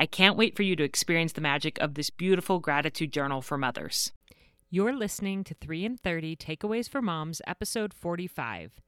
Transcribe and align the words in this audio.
I 0.00 0.06
can't 0.06 0.38
wait 0.38 0.56
for 0.56 0.62
you 0.62 0.76
to 0.76 0.82
experience 0.82 1.34
the 1.34 1.42
magic 1.42 1.78
of 1.78 1.92
this 1.92 2.08
beautiful 2.08 2.58
gratitude 2.58 3.12
journal 3.12 3.42
for 3.42 3.58
mothers. 3.58 4.12
You're 4.70 4.96
listening 4.96 5.44
to 5.44 5.52
3 5.52 5.84
in 5.84 5.96
30 5.98 6.36
Takeaways 6.36 6.88
for 6.88 7.02
Moms, 7.02 7.42
episode 7.46 7.92
45 7.92 8.80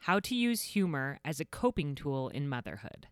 How 0.00 0.20
to 0.20 0.34
Use 0.34 0.60
Humor 0.64 1.20
as 1.24 1.40
a 1.40 1.46
Coping 1.46 1.94
Tool 1.94 2.28
in 2.28 2.50
Motherhood. 2.50 3.06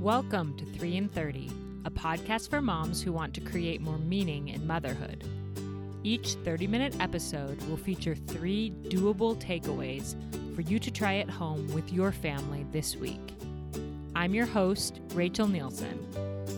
Welcome 0.00 0.56
to 0.56 0.64
3 0.64 0.96
in 0.96 1.10
30, 1.10 1.50
a 1.84 1.90
podcast 1.90 2.48
for 2.48 2.62
moms 2.62 3.02
who 3.02 3.12
want 3.12 3.34
to 3.34 3.42
create 3.42 3.82
more 3.82 3.98
meaning 3.98 4.48
in 4.48 4.66
motherhood. 4.66 5.28
Each 6.02 6.32
30 6.32 6.66
minute 6.66 6.96
episode 6.98 7.62
will 7.64 7.76
feature 7.76 8.14
three 8.14 8.72
doable 8.88 9.36
takeaways 9.36 10.14
for 10.56 10.62
you 10.62 10.78
to 10.78 10.90
try 10.90 11.16
at 11.16 11.28
home 11.28 11.70
with 11.74 11.92
your 11.92 12.10
family 12.10 12.64
this 12.72 12.96
week. 12.96 13.34
I'm 14.14 14.34
your 14.34 14.46
host, 14.46 15.02
Rachel 15.12 15.46
Nielsen. 15.46 16.08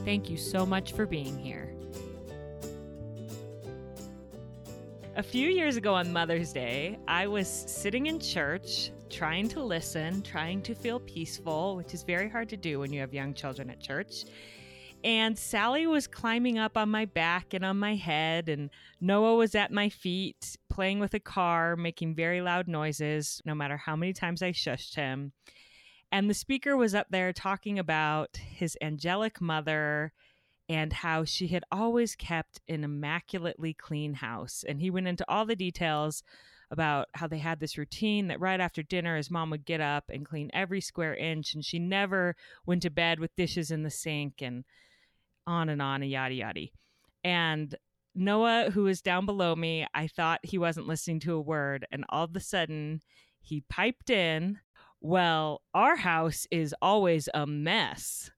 Thank 0.05 0.31
you 0.31 0.37
so 0.37 0.65
much 0.65 0.93
for 0.93 1.05
being 1.05 1.37
here. 1.37 1.75
A 5.17 5.23
few 5.23 5.49
years 5.49 5.77
ago 5.77 5.95
on 5.95 6.13
Mother's 6.13 6.53
Day, 6.53 6.97
I 7.09 7.27
was 7.27 7.49
sitting 7.49 8.07
in 8.07 8.21
church 8.21 8.93
trying 9.11 9.49
to 9.49 9.65
listen, 9.65 10.23
trying 10.23 10.63
to 10.63 10.77
feel 10.77 11.01
peaceful, 11.01 11.75
which 11.75 11.93
is 11.93 12.05
very 12.05 12.29
hard 12.29 12.49
to 12.51 12.57
do 12.57 12.79
when 12.79 12.93
you 12.93 13.01
have 13.01 13.13
young 13.13 13.35
children 13.35 13.69
at 13.69 13.81
church. 13.81 14.27
And 15.03 15.37
Sally 15.37 15.89
was 15.89 16.07
climbing 16.07 16.57
up 16.57 16.77
on 16.77 16.89
my 16.89 17.05
back 17.05 17.53
and 17.53 17.65
on 17.65 17.81
my 17.81 17.97
head, 17.97 18.49
and 18.49 18.71
Noah 19.01 19.35
was 19.35 19.57
at 19.57 19.73
my 19.73 19.89
feet, 19.89 20.57
playing 20.79 21.01
with 21.01 21.13
a 21.13 21.19
car, 21.19 21.75
making 21.75 22.15
very 22.15 22.41
loud 22.41 22.69
noises, 22.69 23.43
no 23.45 23.53
matter 23.53 23.77
how 23.77 23.97
many 23.97 24.13
times 24.13 24.45
I 24.45 24.53
shushed 24.53 24.95
him. 24.95 25.33
And 26.13 26.31
the 26.31 26.35
speaker 26.35 26.77
was 26.77 26.95
up 26.95 27.09
there 27.11 27.33
talking 27.33 27.81
about 27.81 28.37
his 28.37 28.79
angelic 28.81 29.41
mother 29.41 30.13
and 30.69 30.93
how 30.93 31.25
she 31.25 31.49
had 31.49 31.65
always 31.73 32.15
kept 32.15 32.61
an 32.69 32.85
immaculately 32.85 33.75
clean 33.75 34.15
house. 34.15 34.65
And 34.69 34.81
he 34.81 34.89
went 34.89 35.09
into 35.09 35.25
all 35.27 35.45
the 35.45 35.57
details 35.57 36.23
about 36.71 37.09
how 37.15 37.27
they 37.27 37.39
had 37.39 37.59
this 37.59 37.77
routine 37.77 38.29
that 38.29 38.39
right 38.39 38.61
after 38.61 38.81
dinner 38.81 39.17
his 39.17 39.33
mom 39.33 39.51
would 39.51 39.65
get 39.65 39.81
up 39.81 40.05
and 40.09 40.25
clean 40.25 40.49
every 40.55 40.81
square 40.81 41.17
inch 41.17 41.55
and 41.55 41.65
she 41.65 41.81
never 41.81 42.37
went 42.67 42.83
to 42.83 42.91
bed 42.91 43.19
with 43.19 43.35
dishes 43.35 43.73
in 43.73 43.83
the 43.83 43.91
sink 43.91 44.41
and 44.41 44.63
on 45.45 45.71
and 45.71 45.83
on 45.83 46.03
and 46.03 46.11
yada 46.13 46.35
yada. 46.35 46.67
And 47.25 47.75
Noah, 48.19 48.71
who 48.73 48.83
was 48.83 49.01
down 49.01 49.27
below 49.27 49.55
me, 49.55 49.87
I 49.95 50.09
thought 50.09 50.41
he 50.43 50.59
wasn't 50.59 50.89
listening 50.89 51.21
to 51.21 51.35
a 51.35 51.41
word. 51.41 51.87
And 51.93 52.05
all 52.09 52.25
of 52.25 52.35
a 52.37 52.41
sudden, 52.41 53.01
he 53.41 53.63
piped 53.69 54.11
in, 54.11 54.59
Well, 55.01 55.63
our 55.73 55.97
house 55.97 56.47
is 56.51 56.75
always 56.83 57.29
a 57.33 57.47
mess. 57.47 58.31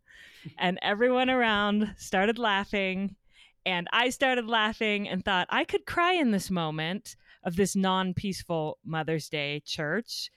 and 0.59 0.79
everyone 0.83 1.31
around 1.31 1.95
started 1.97 2.39
laughing. 2.39 3.17
And 3.67 3.89
I 3.93 4.11
started 4.11 4.47
laughing 4.47 5.09
and 5.09 5.25
thought 5.25 5.47
I 5.51 5.65
could 5.65 5.87
cry 5.87 6.13
in 6.13 6.31
this 6.31 6.51
moment 6.51 7.17
of 7.43 7.57
this 7.57 7.75
non 7.75 8.15
peaceful 8.15 8.79
Mother's 8.85 9.29
Day 9.29 9.63
church, 9.65 10.31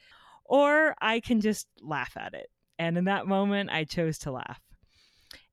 or 0.45 0.95
I 1.01 1.19
can 1.19 1.41
just 1.41 1.67
laugh 1.81 2.13
at 2.17 2.33
it. 2.33 2.49
And 2.79 2.97
in 2.97 3.05
that 3.05 3.27
moment, 3.27 3.69
I 3.71 3.83
chose 3.83 4.17
to 4.19 4.31
laugh. 4.31 4.61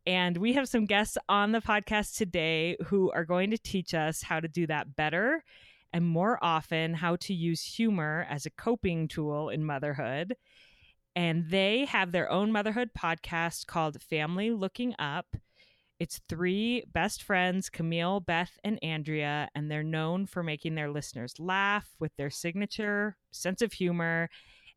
And 0.06 0.36
we 0.38 0.54
have 0.54 0.68
some 0.68 0.86
guests 0.86 1.18
on 1.28 1.52
the 1.52 1.60
podcast 1.60 2.16
today 2.16 2.76
who 2.86 3.10
are 3.12 3.24
going 3.24 3.50
to 3.50 3.58
teach 3.58 3.92
us 3.94 4.22
how 4.22 4.40
to 4.40 4.48
do 4.48 4.66
that 4.66 4.96
better 4.96 5.44
and 5.92 6.06
more 6.06 6.38
often 6.42 6.94
how 6.94 7.16
to 7.16 7.34
use 7.34 7.62
humor 7.62 8.26
as 8.30 8.46
a 8.46 8.50
coping 8.50 9.08
tool 9.08 9.50
in 9.50 9.64
motherhood. 9.64 10.36
And 11.16 11.50
they 11.50 11.84
have 11.86 12.12
their 12.12 12.30
own 12.30 12.52
motherhood 12.52 12.90
podcast 12.96 13.66
called 13.66 14.00
Family 14.00 14.50
Looking 14.52 14.94
Up. 14.98 15.26
It's 15.98 16.20
three 16.28 16.84
best 16.94 17.22
friends, 17.22 17.68
Camille, 17.68 18.20
Beth, 18.20 18.56
and 18.64 18.78
Andrea, 18.82 19.48
and 19.54 19.70
they're 19.70 19.82
known 19.82 20.24
for 20.24 20.42
making 20.42 20.76
their 20.76 20.90
listeners 20.90 21.34
laugh 21.38 21.90
with 21.98 22.12
their 22.16 22.30
signature 22.30 23.16
sense 23.32 23.60
of 23.60 23.74
humor 23.74 24.30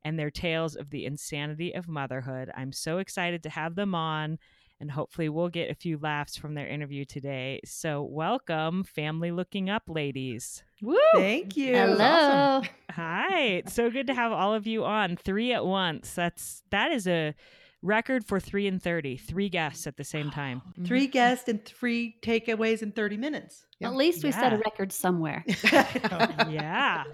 and 0.04 0.20
their 0.20 0.32
tales 0.32 0.76
of 0.76 0.90
the 0.90 1.06
insanity 1.06 1.74
of 1.74 1.88
motherhood. 1.88 2.52
I'm 2.58 2.74
so 2.74 2.98
excited 2.98 3.44
to 3.44 3.50
have 3.50 3.76
them 3.76 3.96
on 3.96 4.38
and 4.84 4.92
hopefully 4.92 5.30
we'll 5.30 5.48
get 5.48 5.72
a 5.72 5.76
few 5.76 5.98
laughs 5.98 6.36
from 6.36 6.56
their 6.56 6.68
interview 6.68 7.06
today. 7.06 7.62
So, 7.64 8.04
welcome, 8.04 8.84
family 8.84 9.32
looking 9.32 9.70
up 9.70 9.84
ladies. 9.88 10.62
Woo! 10.82 10.98
Thank 11.16 11.56
you. 11.56 11.74
Hello. 11.74 12.04
Awesome. 12.04 12.70
Hi. 12.92 13.44
It's 13.44 13.74
so 13.74 13.90
good 13.90 14.08
to 14.08 14.14
have 14.14 14.34
all 14.34 14.54
of 14.54 14.68
you 14.68 14.84
on. 14.84 15.16
Three 15.16 15.54
at 15.54 15.66
once. 15.66 16.14
That's 16.14 16.64
that 16.72 16.92
is 16.92 17.08
a 17.08 17.34
record 17.82 18.26
for 18.26 18.42
three 18.42 18.68
and 18.68 18.84
thirty. 18.84 19.16
Three 19.16 19.48
guests 19.48 19.88
at 19.88 19.96
the 19.96 20.04
same 20.04 20.32
time. 20.32 20.62
Mm-hmm. 20.72 20.84
three 20.84 21.08
guests 21.08 21.48
and 21.48 21.64
three 21.64 22.18
takeaways 22.22 22.82
in 22.82 22.92
thirty 22.92 23.16
minutes. 23.16 23.66
Yeah. 23.80 23.88
At 23.88 23.96
least 23.96 24.22
we 24.22 24.32
yeah. 24.32 24.40
set 24.42 24.52
a 24.52 24.58
record 24.58 24.92
somewhere. 24.92 25.46
yeah. 25.64 27.06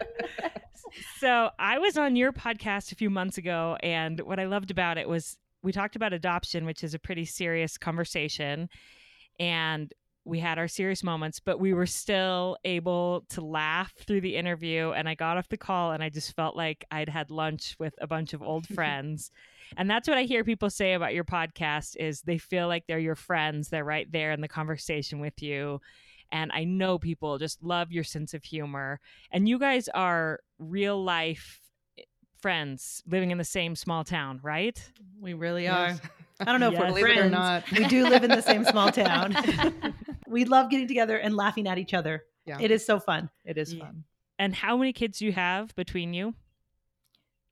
So 1.19 1.51
I 1.59 1.77
was 1.77 1.99
on 1.99 2.15
your 2.15 2.33
podcast 2.33 2.91
a 2.91 2.95
few 2.95 3.11
months 3.11 3.37
ago, 3.37 3.77
and 3.83 4.19
what 4.21 4.39
I 4.39 4.45
loved 4.45 4.71
about 4.71 4.97
it 4.97 5.07
was 5.07 5.37
we 5.61 5.71
talked 5.71 5.95
about 5.95 6.13
adoption, 6.13 6.65
which 6.65 6.83
is 6.83 6.93
a 6.93 6.99
pretty 6.99 7.25
serious 7.25 7.77
conversation. 7.77 8.69
And 9.39 9.91
we 10.25 10.39
had 10.39 10.59
our 10.59 10.67
serious 10.67 11.03
moments, 11.03 11.39
but 11.39 11.59
we 11.59 11.73
were 11.73 11.85
still 11.85 12.57
able 12.63 13.25
to 13.29 13.41
laugh 13.41 13.93
through 14.05 14.21
the 14.21 14.35
interview. 14.35 14.91
And 14.91 15.09
I 15.09 15.15
got 15.15 15.37
off 15.37 15.49
the 15.49 15.57
call 15.57 15.91
and 15.91 16.03
I 16.03 16.09
just 16.09 16.35
felt 16.35 16.55
like 16.55 16.85
I'd 16.91 17.09
had 17.09 17.31
lunch 17.31 17.75
with 17.79 17.95
a 17.99 18.07
bunch 18.07 18.33
of 18.33 18.43
old 18.43 18.67
friends. 18.75 19.31
and 19.77 19.89
that's 19.89 20.07
what 20.07 20.17
I 20.17 20.23
hear 20.23 20.43
people 20.43 20.69
say 20.69 20.93
about 20.93 21.13
your 21.13 21.23
podcast 21.23 21.95
is 21.97 22.21
they 22.21 22.37
feel 22.37 22.67
like 22.67 22.85
they're 22.87 22.99
your 22.99 23.15
friends. 23.15 23.69
They're 23.69 23.83
right 23.83 24.11
there 24.11 24.31
in 24.31 24.41
the 24.41 24.47
conversation 24.47 25.19
with 25.19 25.41
you. 25.41 25.79
And 26.31 26.51
I 26.53 26.63
know 26.63 26.99
people 26.99 27.39
just 27.39 27.63
love 27.63 27.91
your 27.91 28.03
sense 28.03 28.33
of 28.33 28.43
humor. 28.43 28.99
And 29.31 29.49
you 29.49 29.57
guys 29.57 29.87
are 29.89 30.41
real 30.59 31.03
life 31.03 31.59
friends 32.41 33.03
living 33.07 33.31
in 33.31 33.37
the 33.37 33.43
same 33.43 33.75
small 33.75 34.03
town, 34.03 34.39
right? 34.43 34.81
We 35.19 35.33
really 35.33 35.67
are. 35.67 35.95
I 36.39 36.45
don't 36.45 36.59
know 36.59 36.71
yes. 36.71 36.81
if 36.81 36.93
we're 36.93 37.01
friends. 37.01 37.19
or 37.19 37.29
not. 37.29 37.71
we 37.71 37.85
do 37.85 38.07
live 38.07 38.23
in 38.23 38.31
the 38.31 38.41
same 38.41 38.63
small 38.63 38.91
town. 38.91 39.35
we 40.27 40.45
love 40.45 40.69
getting 40.69 40.87
together 40.87 41.17
and 41.17 41.35
laughing 41.35 41.67
at 41.67 41.77
each 41.77 41.93
other. 41.93 42.23
Yeah. 42.45 42.57
It 42.59 42.71
is 42.71 42.85
so 42.85 42.99
fun. 42.99 43.29
It 43.43 43.57
is 43.57 43.73
yeah. 43.73 43.85
fun. 43.85 44.03
And 44.37 44.55
how 44.55 44.77
many 44.77 44.93
kids 44.93 45.19
do 45.19 45.25
you 45.25 45.33
have 45.33 45.75
between 45.75 46.13
you? 46.13 46.33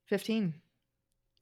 15. 0.06 0.54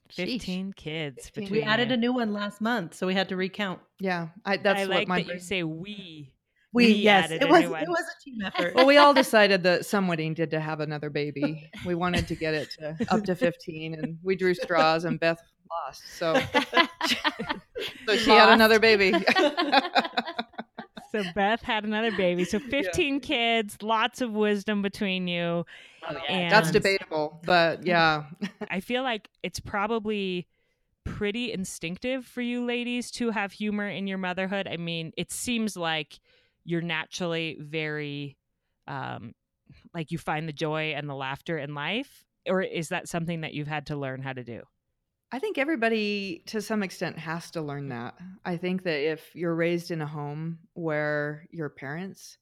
15 0.10 0.40
Sheesh. 0.72 0.76
kids. 0.76 1.30
15. 1.30 1.52
We 1.52 1.62
added 1.62 1.92
a 1.92 1.98
new 1.98 2.14
one 2.14 2.34
last 2.34 2.62
month, 2.62 2.96
so 2.96 3.08
we 3.08 3.14
had 3.14 3.30
to 3.30 3.36
recount. 3.36 3.80
Yeah, 4.00 4.30
I, 4.44 4.58
that's 4.58 4.82
I 4.82 4.84
what 4.84 4.90
like 4.90 5.08
my 5.08 5.24
that 5.24 5.34
you 5.34 5.40
say 5.40 5.64
we 5.64 6.32
we, 6.76 6.88
we 6.88 6.94
yes, 6.94 7.32
it 7.32 7.48
was 7.48 7.64
it 7.64 7.70
was 7.70 8.04
a 8.04 8.24
team 8.24 8.42
effort. 8.44 8.76
well, 8.76 8.86
we 8.86 8.98
all 8.98 9.14
decided 9.24 9.64
that 9.64 9.86
some 9.86 10.10
wedding 10.10 10.34
did 10.34 10.52
to 10.52 10.60
have 10.60 10.82
another 10.82 11.10
baby. 11.10 11.70
We 11.86 11.96
wanted 11.96 12.28
to 12.28 12.36
get 12.36 12.54
it 12.54 12.70
to 12.80 12.98
up 13.10 13.24
to 13.24 13.36
15 13.36 13.94
and 13.94 14.20
we 14.22 14.36
drew 14.36 14.54
straws 14.54 15.06
and 15.06 15.18
Beth 15.18 15.40
lost. 15.72 16.04
So 16.18 16.34
so 18.06 18.18
she 18.18 18.30
had 18.30 18.50
another 18.50 18.80
baby. 18.80 19.14
so 21.14 21.24
Beth 21.34 21.62
had 21.62 21.86
another 21.86 22.12
baby. 22.12 22.44
So 22.44 22.60
15 22.60 23.14
yeah. 23.14 23.20
kids, 23.22 23.78
lots 23.82 24.20
of 24.20 24.34
wisdom 24.34 24.82
between 24.82 25.30
you. 25.30 25.66
Oh, 26.08 26.18
yeah. 26.30 26.50
That's 26.50 26.72
debatable, 26.72 27.40
but 27.46 27.86
yeah. 27.86 28.26
I 28.70 28.82
feel 28.82 29.02
like 29.02 29.30
it's 29.44 29.62
probably 29.62 30.46
pretty 31.06 31.54
instinctive 31.54 32.26
for 32.26 32.42
you 32.42 32.66
ladies 32.66 33.12
to 33.12 33.30
have 33.30 33.54
humor 33.54 33.88
in 33.88 34.08
your 34.08 34.18
motherhood. 34.18 34.68
I 34.68 34.76
mean, 34.76 35.14
it 35.16 35.32
seems 35.32 35.78
like 35.78 36.20
you're 36.66 36.82
naturally 36.82 37.58
very 37.60 38.38
um 38.88 39.34
like 39.94 40.12
you 40.12 40.18
find 40.18 40.48
the 40.48 40.54
joy 40.54 40.94
and 40.96 41.10
the 41.10 41.16
laughter 41.16 41.58
in 41.58 41.74
life 41.74 42.26
or 42.48 42.62
is 42.62 42.90
that 42.90 43.08
something 43.08 43.42
that 43.42 43.54
you've 43.54 43.68
had 43.68 43.88
to 43.88 43.96
learn 43.96 44.22
how 44.22 44.34
to 44.34 44.44
do? 44.44 44.62
I 45.32 45.40
think 45.40 45.58
everybody 45.58 46.44
to 46.48 46.62
some 46.62 46.84
extent 46.84 47.18
has 47.18 47.52
to 47.52 47.62
learn 47.62 47.90
that. 47.90 48.16
I 48.46 48.58
think 48.58 48.84
that 48.84 49.00
if 49.12 49.36
you're 49.36 49.56
raised 49.56 49.92
in 49.92 50.02
a 50.02 50.08
home 50.08 50.60
where 50.74 51.48
your 51.52 51.70
parents 51.70 52.38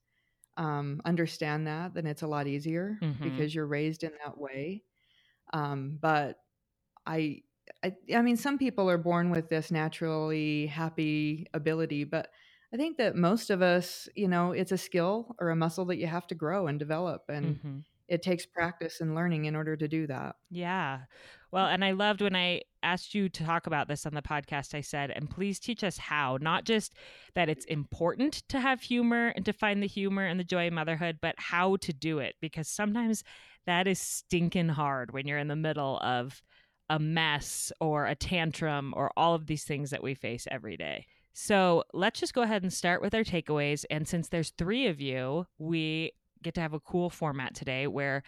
um, 0.57 1.01
understand 1.05 1.67
that, 1.67 1.93
then 1.93 2.05
it's 2.05 2.21
a 2.21 2.27
lot 2.27 2.47
easier 2.47 2.99
mm-hmm. 3.01 3.23
because 3.23 3.55
you're 3.55 3.65
raised 3.65 4.03
in 4.03 4.11
that 4.23 4.37
way. 4.37 4.83
Um, 5.53 5.97
but 5.99 6.37
I, 7.05 7.41
I, 7.83 7.93
I 8.13 8.21
mean, 8.21 8.37
some 8.37 8.57
people 8.57 8.89
are 8.89 8.97
born 8.97 9.31
with 9.31 9.49
this 9.49 9.71
naturally 9.71 10.67
happy 10.67 11.47
ability, 11.53 12.03
but 12.03 12.27
I 12.73 12.77
think 12.77 12.97
that 12.97 13.15
most 13.15 13.51
of 13.51 13.61
us, 13.61 14.09
you 14.15 14.27
know, 14.27 14.51
it's 14.51 14.71
a 14.71 14.77
skill 14.77 15.35
or 15.39 15.51
a 15.51 15.55
muscle 15.55 15.85
that 15.85 15.97
you 15.97 16.07
have 16.07 16.25
to 16.27 16.35
grow 16.35 16.65
and 16.65 16.79
develop, 16.79 17.25
and 17.29 17.45
mm-hmm. 17.57 17.77
it 18.07 18.23
takes 18.23 18.47
practice 18.47 18.99
and 18.99 19.13
learning 19.13 19.45
in 19.45 19.55
order 19.55 19.75
to 19.75 19.87
do 19.87 20.07
that. 20.07 20.37
Yeah. 20.49 21.01
Well, 21.51 21.67
and 21.67 21.85
I 21.85 21.91
loved 21.91 22.21
when 22.21 22.35
I 22.35 22.61
asked 22.81 23.13
you 23.13 23.29
to 23.29 23.45
talk 23.45 23.67
about 23.67 23.87
this 23.87 24.07
on 24.07 24.15
the 24.15 24.23
podcast. 24.23 24.73
I 24.73 24.81
said, 24.81 25.11
and 25.11 25.29
please 25.29 25.59
teach 25.59 25.83
us 25.83 25.99
how, 25.99 26.39
not 26.41 26.63
just 26.63 26.95
that 27.35 27.47
it's 27.47 27.65
important 27.65 28.41
to 28.49 28.59
have 28.59 28.81
humor 28.81 29.27
and 29.35 29.45
to 29.45 29.53
find 29.53 29.83
the 29.83 29.87
humor 29.87 30.25
and 30.25 30.39
the 30.39 30.43
joy 30.43 30.65
of 30.65 30.73
motherhood, 30.73 31.19
but 31.21 31.35
how 31.37 31.75
to 31.75 31.93
do 31.93 32.17
it. 32.17 32.33
Because 32.41 32.67
sometimes 32.67 33.23
that 33.67 33.87
is 33.87 33.99
stinking 33.99 34.69
hard 34.69 35.13
when 35.13 35.27
you're 35.27 35.37
in 35.37 35.47
the 35.47 35.55
middle 35.55 35.99
of 35.99 36.41
a 36.89 36.97
mess 36.97 37.71
or 37.79 38.07
a 38.07 38.15
tantrum 38.15 38.95
or 38.97 39.11
all 39.15 39.35
of 39.35 39.45
these 39.45 39.63
things 39.63 39.91
that 39.91 40.01
we 40.01 40.15
face 40.15 40.47
every 40.49 40.75
day. 40.75 41.05
So 41.33 41.83
let's 41.93 42.19
just 42.19 42.33
go 42.33 42.43
ahead 42.43 42.61
and 42.61 42.71
start 42.71 43.01
with 43.01 43.13
our 43.13 43.23
takeaways. 43.23 43.85
And 43.89 44.07
since 44.07 44.29
there's 44.29 44.51
three 44.51 44.87
of 44.87 45.01
you, 45.01 45.45
we 45.57 46.13
get 46.43 46.53
to 46.55 46.61
have 46.61 46.73
a 46.73 46.79
cool 46.79 47.09
format 47.09 47.55
today 47.55 47.87
where 47.87 48.23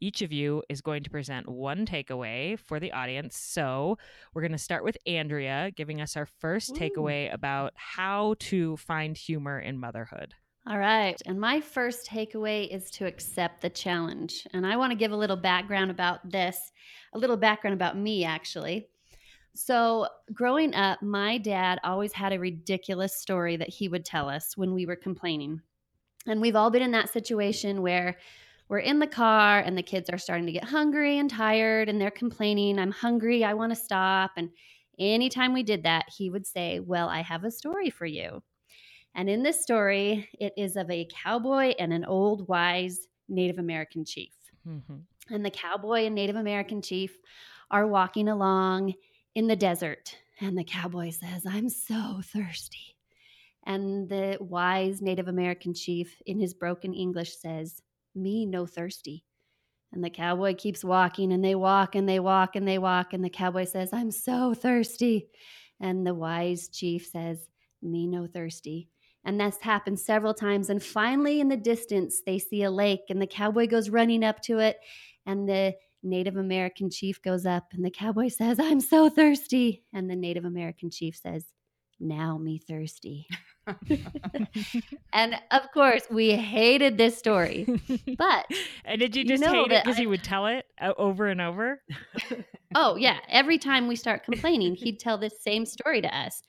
each 0.00 0.22
of 0.22 0.32
you 0.32 0.62
is 0.68 0.80
going 0.80 1.02
to 1.02 1.10
present 1.10 1.48
one 1.48 1.86
takeaway 1.86 2.58
for 2.58 2.80
the 2.80 2.92
audience. 2.92 3.36
So 3.36 3.98
we're 4.34 4.42
going 4.42 4.52
to 4.52 4.58
start 4.58 4.84
with 4.84 4.96
Andrea 5.06 5.70
giving 5.74 6.00
us 6.00 6.16
our 6.16 6.26
first 6.40 6.70
Ooh. 6.70 6.74
takeaway 6.74 7.32
about 7.32 7.72
how 7.76 8.34
to 8.40 8.76
find 8.76 9.16
humor 9.16 9.58
in 9.58 9.78
motherhood. 9.78 10.34
All 10.68 10.78
right. 10.78 11.20
And 11.26 11.40
my 11.40 11.60
first 11.60 12.08
takeaway 12.08 12.68
is 12.68 12.90
to 12.92 13.06
accept 13.06 13.60
the 13.60 13.70
challenge. 13.70 14.46
And 14.52 14.66
I 14.66 14.76
want 14.76 14.90
to 14.90 14.98
give 14.98 15.12
a 15.12 15.16
little 15.16 15.36
background 15.36 15.92
about 15.92 16.28
this, 16.28 16.72
a 17.12 17.18
little 17.18 17.36
background 17.36 17.74
about 17.74 17.96
me, 17.96 18.24
actually. 18.24 18.88
So, 19.56 20.06
growing 20.34 20.74
up, 20.74 21.00
my 21.00 21.38
dad 21.38 21.78
always 21.82 22.12
had 22.12 22.34
a 22.34 22.38
ridiculous 22.38 23.16
story 23.16 23.56
that 23.56 23.70
he 23.70 23.88
would 23.88 24.04
tell 24.04 24.28
us 24.28 24.54
when 24.54 24.74
we 24.74 24.84
were 24.84 24.96
complaining. 24.96 25.62
And 26.26 26.42
we've 26.42 26.56
all 26.56 26.70
been 26.70 26.82
in 26.82 26.90
that 26.90 27.08
situation 27.08 27.80
where 27.80 28.18
we're 28.68 28.80
in 28.80 28.98
the 28.98 29.06
car 29.06 29.60
and 29.60 29.76
the 29.76 29.82
kids 29.82 30.10
are 30.10 30.18
starting 30.18 30.44
to 30.44 30.52
get 30.52 30.64
hungry 30.64 31.18
and 31.18 31.30
tired 31.30 31.88
and 31.88 31.98
they're 31.98 32.10
complaining, 32.10 32.78
I'm 32.78 32.90
hungry, 32.90 33.44
I 33.44 33.54
want 33.54 33.70
to 33.70 33.76
stop. 33.76 34.32
And 34.36 34.50
anytime 34.98 35.54
we 35.54 35.62
did 35.62 35.84
that, 35.84 36.04
he 36.14 36.28
would 36.28 36.46
say, 36.46 36.80
Well, 36.80 37.08
I 37.08 37.22
have 37.22 37.44
a 37.44 37.50
story 37.50 37.88
for 37.88 38.04
you. 38.04 38.42
And 39.14 39.30
in 39.30 39.42
this 39.42 39.62
story, 39.62 40.28
it 40.38 40.52
is 40.58 40.76
of 40.76 40.90
a 40.90 41.08
cowboy 41.10 41.72
and 41.78 41.94
an 41.94 42.04
old, 42.04 42.46
wise 42.46 43.08
Native 43.26 43.58
American 43.58 44.04
chief. 44.04 44.34
Mm-hmm. 44.68 44.96
And 45.34 45.44
the 45.46 45.50
cowboy 45.50 46.04
and 46.04 46.14
Native 46.14 46.36
American 46.36 46.82
chief 46.82 47.16
are 47.70 47.86
walking 47.86 48.28
along 48.28 48.92
in 49.36 49.46
the 49.46 49.54
desert. 49.54 50.16
And 50.40 50.58
the 50.58 50.64
cowboy 50.64 51.10
says, 51.10 51.44
I'm 51.46 51.68
so 51.68 52.20
thirsty. 52.24 52.96
And 53.64 54.08
the 54.08 54.38
wise 54.40 55.02
Native 55.02 55.28
American 55.28 55.74
chief, 55.74 56.20
in 56.24 56.40
his 56.40 56.54
broken 56.54 56.94
English, 56.94 57.36
says, 57.36 57.82
me 58.14 58.46
no 58.46 58.66
thirsty. 58.66 59.24
And 59.92 60.02
the 60.02 60.10
cowboy 60.10 60.54
keeps 60.54 60.82
walking 60.82 61.32
and 61.32 61.44
they 61.44 61.54
walk 61.54 61.94
and 61.94 62.08
they 62.08 62.18
walk 62.18 62.56
and 62.56 62.66
they 62.66 62.78
walk. 62.78 63.12
And 63.12 63.22
the 63.22 63.30
cowboy 63.30 63.64
says, 63.64 63.90
I'm 63.92 64.10
so 64.10 64.54
thirsty. 64.54 65.28
And 65.80 66.06
the 66.06 66.14
wise 66.14 66.68
chief 66.68 67.06
says, 67.06 67.46
Me 67.82 68.06
no 68.06 68.26
thirsty. 68.26 68.88
And 69.24 69.38
that's 69.38 69.60
happened 69.60 70.00
several 70.00 70.34
times. 70.34 70.70
And 70.70 70.82
finally, 70.82 71.40
in 71.40 71.48
the 71.48 71.56
distance, 71.56 72.22
they 72.24 72.38
see 72.38 72.62
a 72.62 72.70
lake 72.70 73.04
and 73.10 73.20
the 73.20 73.26
cowboy 73.26 73.66
goes 73.66 73.90
running 73.90 74.24
up 74.24 74.40
to 74.42 74.58
it. 74.58 74.78
And 75.26 75.48
the 75.48 75.74
Native 76.02 76.36
American 76.36 76.90
chief 76.90 77.20
goes 77.22 77.46
up 77.46 77.72
and 77.72 77.84
the 77.84 77.90
cowboy 77.90 78.28
says, 78.28 78.58
I'm 78.60 78.80
so 78.80 79.08
thirsty. 79.08 79.84
And 79.92 80.08
the 80.08 80.16
Native 80.16 80.44
American 80.44 80.90
chief 80.90 81.16
says, 81.16 81.44
Now 81.98 82.38
me 82.38 82.58
thirsty. 82.58 83.26
and 85.12 85.34
of 85.50 85.62
course, 85.72 86.04
we 86.10 86.30
hated 86.32 86.98
this 86.98 87.18
story. 87.18 87.66
But 88.16 88.46
and 88.84 89.00
did 89.00 89.16
you 89.16 89.24
just 89.24 89.42
you 89.42 89.48
know 89.48 89.64
hate 89.64 89.72
it 89.72 89.84
because 89.84 89.98
he 89.98 90.06
would 90.06 90.22
tell 90.22 90.46
it 90.46 90.66
uh, 90.80 90.92
over 90.96 91.26
and 91.26 91.40
over? 91.40 91.82
oh 92.74 92.96
yeah, 92.96 93.18
every 93.28 93.58
time 93.58 93.88
we 93.88 93.96
start 93.96 94.24
complaining, 94.24 94.74
he'd 94.74 95.00
tell 95.00 95.18
this 95.18 95.42
same 95.42 95.66
story 95.66 96.00
to 96.00 96.16
us, 96.16 96.42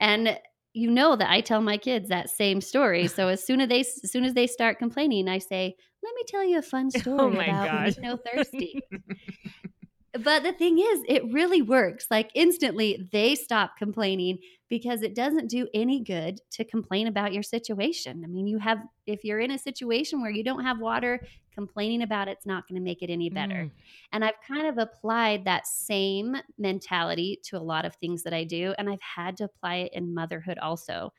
and 0.00 0.38
you 0.72 0.90
know 0.90 1.16
that 1.16 1.30
I 1.30 1.40
tell 1.40 1.60
my 1.60 1.76
kids 1.76 2.08
that 2.08 2.30
same 2.30 2.60
story. 2.60 3.06
So 3.06 3.28
as 3.28 3.44
soon 3.44 3.60
as 3.60 3.68
they 3.68 3.80
as 3.80 4.10
soon 4.10 4.24
as 4.24 4.34
they 4.34 4.46
start 4.46 4.78
complaining, 4.78 5.28
I 5.28 5.38
say, 5.38 5.76
"Let 6.04 6.14
me 6.14 6.22
tell 6.26 6.44
you 6.44 6.58
a 6.58 6.62
fun 6.62 6.90
oh 6.94 6.98
story 6.98 7.18
oh 7.18 7.28
about 7.28 7.68
God. 7.68 7.96
when 7.96 8.10
you 8.10 8.18
thirsty." 8.32 8.80
but 10.22 10.42
the 10.42 10.52
thing 10.52 10.78
is, 10.78 11.00
it 11.08 11.32
really 11.32 11.62
works. 11.62 12.06
Like 12.10 12.30
instantly, 12.34 13.08
they 13.12 13.34
stop 13.34 13.76
complaining 13.76 14.38
because 14.68 15.02
it 15.02 15.14
doesn't 15.14 15.48
do 15.48 15.68
any 15.74 16.02
good 16.02 16.40
to 16.52 16.64
complain 16.64 17.06
about 17.06 17.32
your 17.32 17.42
situation. 17.42 18.22
I 18.24 18.28
mean, 18.28 18.46
you 18.46 18.58
have, 18.58 18.78
if 19.06 19.24
you're 19.24 19.40
in 19.40 19.50
a 19.50 19.58
situation 19.58 20.20
where 20.20 20.30
you 20.30 20.44
don't 20.44 20.64
have 20.64 20.78
water, 20.78 21.20
complaining 21.54 22.02
about 22.02 22.28
it's 22.28 22.46
not 22.46 22.66
going 22.68 22.80
to 22.80 22.84
make 22.84 23.02
it 23.02 23.10
any 23.10 23.30
better. 23.30 23.54
Mm. 23.54 23.70
And 24.12 24.24
I've 24.24 24.40
kind 24.46 24.66
of 24.66 24.78
applied 24.78 25.44
that 25.44 25.66
same 25.66 26.36
mentality 26.58 27.40
to 27.44 27.56
a 27.56 27.62
lot 27.62 27.84
of 27.84 27.94
things 27.96 28.22
that 28.24 28.34
I 28.34 28.44
do. 28.44 28.74
And 28.78 28.88
I've 28.88 29.00
had 29.00 29.36
to 29.38 29.44
apply 29.44 29.76
it 29.76 29.92
in 29.94 30.14
motherhood 30.14 30.58
also. 30.58 31.12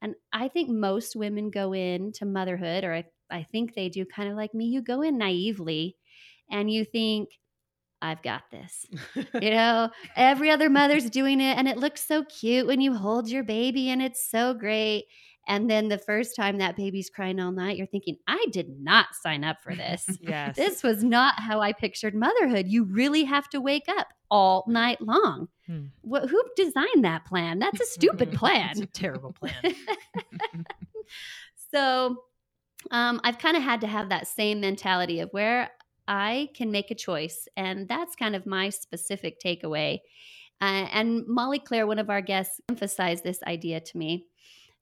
And 0.00 0.14
I 0.32 0.48
think 0.48 0.68
most 0.68 1.16
women 1.16 1.50
go 1.50 1.72
into 1.72 2.24
motherhood, 2.24 2.84
or 2.84 2.94
I, 2.94 3.04
I 3.30 3.42
think 3.42 3.74
they 3.74 3.88
do 3.88 4.04
kind 4.04 4.30
of 4.30 4.36
like 4.36 4.54
me. 4.54 4.66
You 4.66 4.82
go 4.82 5.02
in 5.02 5.18
naively 5.18 5.96
and 6.50 6.70
you 6.70 6.84
think, 6.84 7.30
I've 8.00 8.22
got 8.22 8.42
this. 8.50 8.86
you 9.40 9.50
know, 9.50 9.90
every 10.16 10.50
other 10.50 10.70
mother's 10.70 11.10
doing 11.10 11.40
it 11.40 11.58
and 11.58 11.66
it 11.66 11.78
looks 11.78 12.06
so 12.06 12.24
cute 12.24 12.66
when 12.66 12.80
you 12.80 12.94
hold 12.94 13.28
your 13.28 13.42
baby 13.42 13.90
and 13.90 14.00
it's 14.00 14.30
so 14.30 14.54
great. 14.54 15.06
And 15.48 15.68
then 15.68 15.88
the 15.88 15.98
first 15.98 16.36
time 16.36 16.58
that 16.58 16.76
baby's 16.76 17.08
crying 17.08 17.40
all 17.40 17.50
night, 17.50 17.78
you're 17.78 17.86
thinking, 17.86 18.18
I 18.26 18.44
did 18.52 18.68
not 18.80 19.06
sign 19.14 19.44
up 19.44 19.62
for 19.62 19.74
this. 19.74 20.06
yes. 20.20 20.54
This 20.56 20.82
was 20.82 21.02
not 21.02 21.40
how 21.40 21.60
I 21.60 21.72
pictured 21.72 22.14
motherhood. 22.14 22.68
You 22.68 22.84
really 22.84 23.24
have 23.24 23.48
to 23.50 23.60
wake 23.60 23.88
up 23.88 24.08
all 24.30 24.64
night 24.68 25.00
long. 25.00 25.48
Hmm. 25.66 25.86
What, 26.02 26.28
who 26.28 26.40
designed 26.54 27.04
that 27.04 27.24
plan? 27.24 27.58
That's 27.58 27.80
a 27.80 27.86
stupid 27.86 28.32
plan. 28.34 28.80
a 28.80 28.86
terrible 28.86 29.32
plan. 29.32 29.74
so 31.72 32.16
um, 32.90 33.20
I've 33.24 33.38
kind 33.38 33.56
of 33.56 33.62
had 33.62 33.80
to 33.82 33.86
have 33.86 34.08
that 34.08 34.26
same 34.26 34.60
mentality 34.60 35.20
of 35.20 35.30
where 35.30 35.70
I 36.06 36.48
can 36.54 36.70
make 36.70 36.90
a 36.90 36.94
choice. 36.94 37.46
And 37.56 37.86
that's 37.88 38.16
kind 38.16 38.34
of 38.34 38.46
my 38.46 38.70
specific 38.70 39.40
takeaway. 39.44 39.98
Uh, 40.60 40.88
and 40.92 41.24
Molly 41.26 41.58
Claire, 41.58 41.86
one 41.86 41.98
of 41.98 42.10
our 42.10 42.22
guests, 42.22 42.60
emphasized 42.68 43.22
this 43.22 43.42
idea 43.46 43.80
to 43.80 43.98
me 43.98 44.26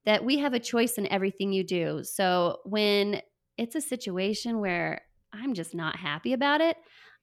that 0.05 0.25
we 0.25 0.39
have 0.39 0.55
a 0.55 0.61
choice 0.61 0.99
in 0.99 1.13
everything 1.13 1.53
you 1.53 1.65
do. 1.65 2.03
So 2.05 2.61
when 2.65 3.21
it's 3.59 3.75
a 3.75 3.81
situation 3.81 4.61
where 4.61 5.03
I'm 5.33 5.53
just 5.53 5.75
not 5.75 5.97
happy 5.97 6.33
about 6.33 6.61
it, 6.61 6.77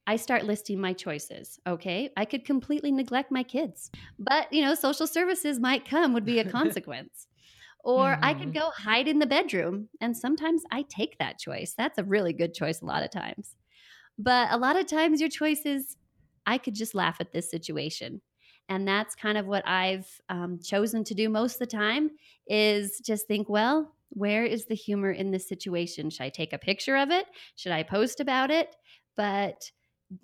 I 0.05 0.17
start 0.17 0.43
listing 0.43 0.81
my 0.81 0.91
choices. 0.91 1.59
Okay. 1.65 2.11
I 2.17 2.25
could 2.25 2.43
completely 2.43 2.91
neglect 2.91 3.31
my 3.31 3.43
kids, 3.43 3.89
but 4.19 4.51
you 4.51 4.61
know, 4.63 4.75
social 4.75 5.07
services 5.07 5.59
might 5.59 5.87
come, 5.87 6.13
would 6.13 6.25
be 6.25 6.39
a 6.39 6.49
consequence. 6.51 7.27
Or 7.83 8.05
mm-hmm. 8.05 8.23
I 8.23 8.33
could 8.33 8.53
mm-hmm. 8.53 8.59
go 8.59 8.71
hide 8.75 9.07
in 9.07 9.19
the 9.19 9.25
bedroom. 9.25 9.89
And 10.01 10.15
sometimes 10.15 10.63
I 10.71 10.83
take 10.83 11.17
that 11.19 11.39
choice. 11.39 11.73
That's 11.77 11.97
a 11.97 12.03
really 12.03 12.33
good 12.33 12.53
choice 12.53 12.81
a 12.81 12.85
lot 12.85 13.03
of 13.03 13.11
times. 13.11 13.55
But 14.17 14.51
a 14.51 14.57
lot 14.57 14.77
of 14.77 14.87
times 14.87 15.19
your 15.19 15.29
choice 15.29 15.65
is, 15.65 15.97
I 16.45 16.57
could 16.57 16.75
just 16.75 16.95
laugh 16.95 17.17
at 17.19 17.31
this 17.31 17.49
situation. 17.49 18.21
And 18.69 18.87
that's 18.87 19.15
kind 19.15 19.37
of 19.37 19.45
what 19.45 19.67
I've 19.67 20.07
um, 20.29 20.59
chosen 20.63 21.03
to 21.05 21.13
do 21.13 21.29
most 21.29 21.55
of 21.55 21.59
the 21.59 21.65
time 21.77 22.11
is 22.47 23.01
just 23.05 23.27
think, 23.27 23.49
well, 23.49 23.93
where 24.09 24.45
is 24.45 24.65
the 24.65 24.75
humor 24.75 25.11
in 25.11 25.31
this 25.31 25.47
situation? 25.47 26.09
Should 26.09 26.23
I 26.23 26.29
take 26.29 26.53
a 26.53 26.57
picture 26.57 26.95
of 26.95 27.09
it? 27.09 27.25
Should 27.55 27.71
I 27.71 27.83
post 27.83 28.19
about 28.19 28.51
it? 28.51 28.75
But 29.17 29.69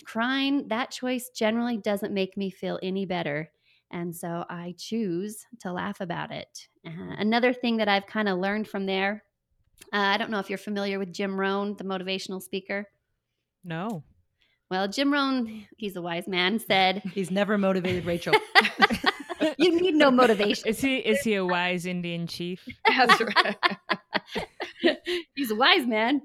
crying, 0.05 0.67
that 0.69 0.91
choice 0.91 1.29
generally 1.35 1.77
doesn't 1.77 2.13
make 2.13 2.37
me 2.37 2.49
feel 2.49 2.79
any 2.81 3.05
better. 3.05 3.51
And 3.91 4.15
so 4.15 4.45
I 4.49 4.75
choose 4.77 5.45
to 5.61 5.71
laugh 5.71 5.99
about 5.99 6.31
it. 6.31 6.67
Uh, 6.85 7.15
another 7.17 7.53
thing 7.53 7.77
that 7.77 7.87
I've 7.87 8.05
kind 8.05 8.29
of 8.29 8.37
learned 8.37 8.67
from 8.67 8.85
there 8.85 9.23
uh, 9.93 9.97
I 9.97 10.17
don't 10.17 10.29
know 10.29 10.39
if 10.39 10.49
you're 10.49 10.57
familiar 10.57 10.99
with 10.99 11.13
Jim 11.13 11.39
Rohn, 11.39 11.75
the 11.77 11.83
motivational 11.83 12.41
speaker. 12.41 12.85
No. 13.63 14.03
Well, 14.69 14.87
Jim 14.87 15.11
Rohn, 15.11 15.65
he's 15.77 15.95
a 15.95 16.01
wise 16.01 16.27
man, 16.27 16.59
said 16.59 17.01
he's 17.13 17.31
never 17.31 17.57
motivated 17.57 18.05
Rachel. 18.05 18.33
you 19.57 19.81
need 19.81 19.95
no 19.95 20.11
motivation. 20.11 20.67
Is 20.67 20.79
he 20.79 20.97
is 20.97 21.21
he 21.21 21.35
a 21.35 21.45
wise 21.45 21.85
Indian 21.85 22.27
chief? 22.27 22.67
That's 22.87 23.19
right. 23.19 23.57
he's 25.33 25.49
a 25.49 25.55
wise 25.55 25.87
man. 25.87 26.21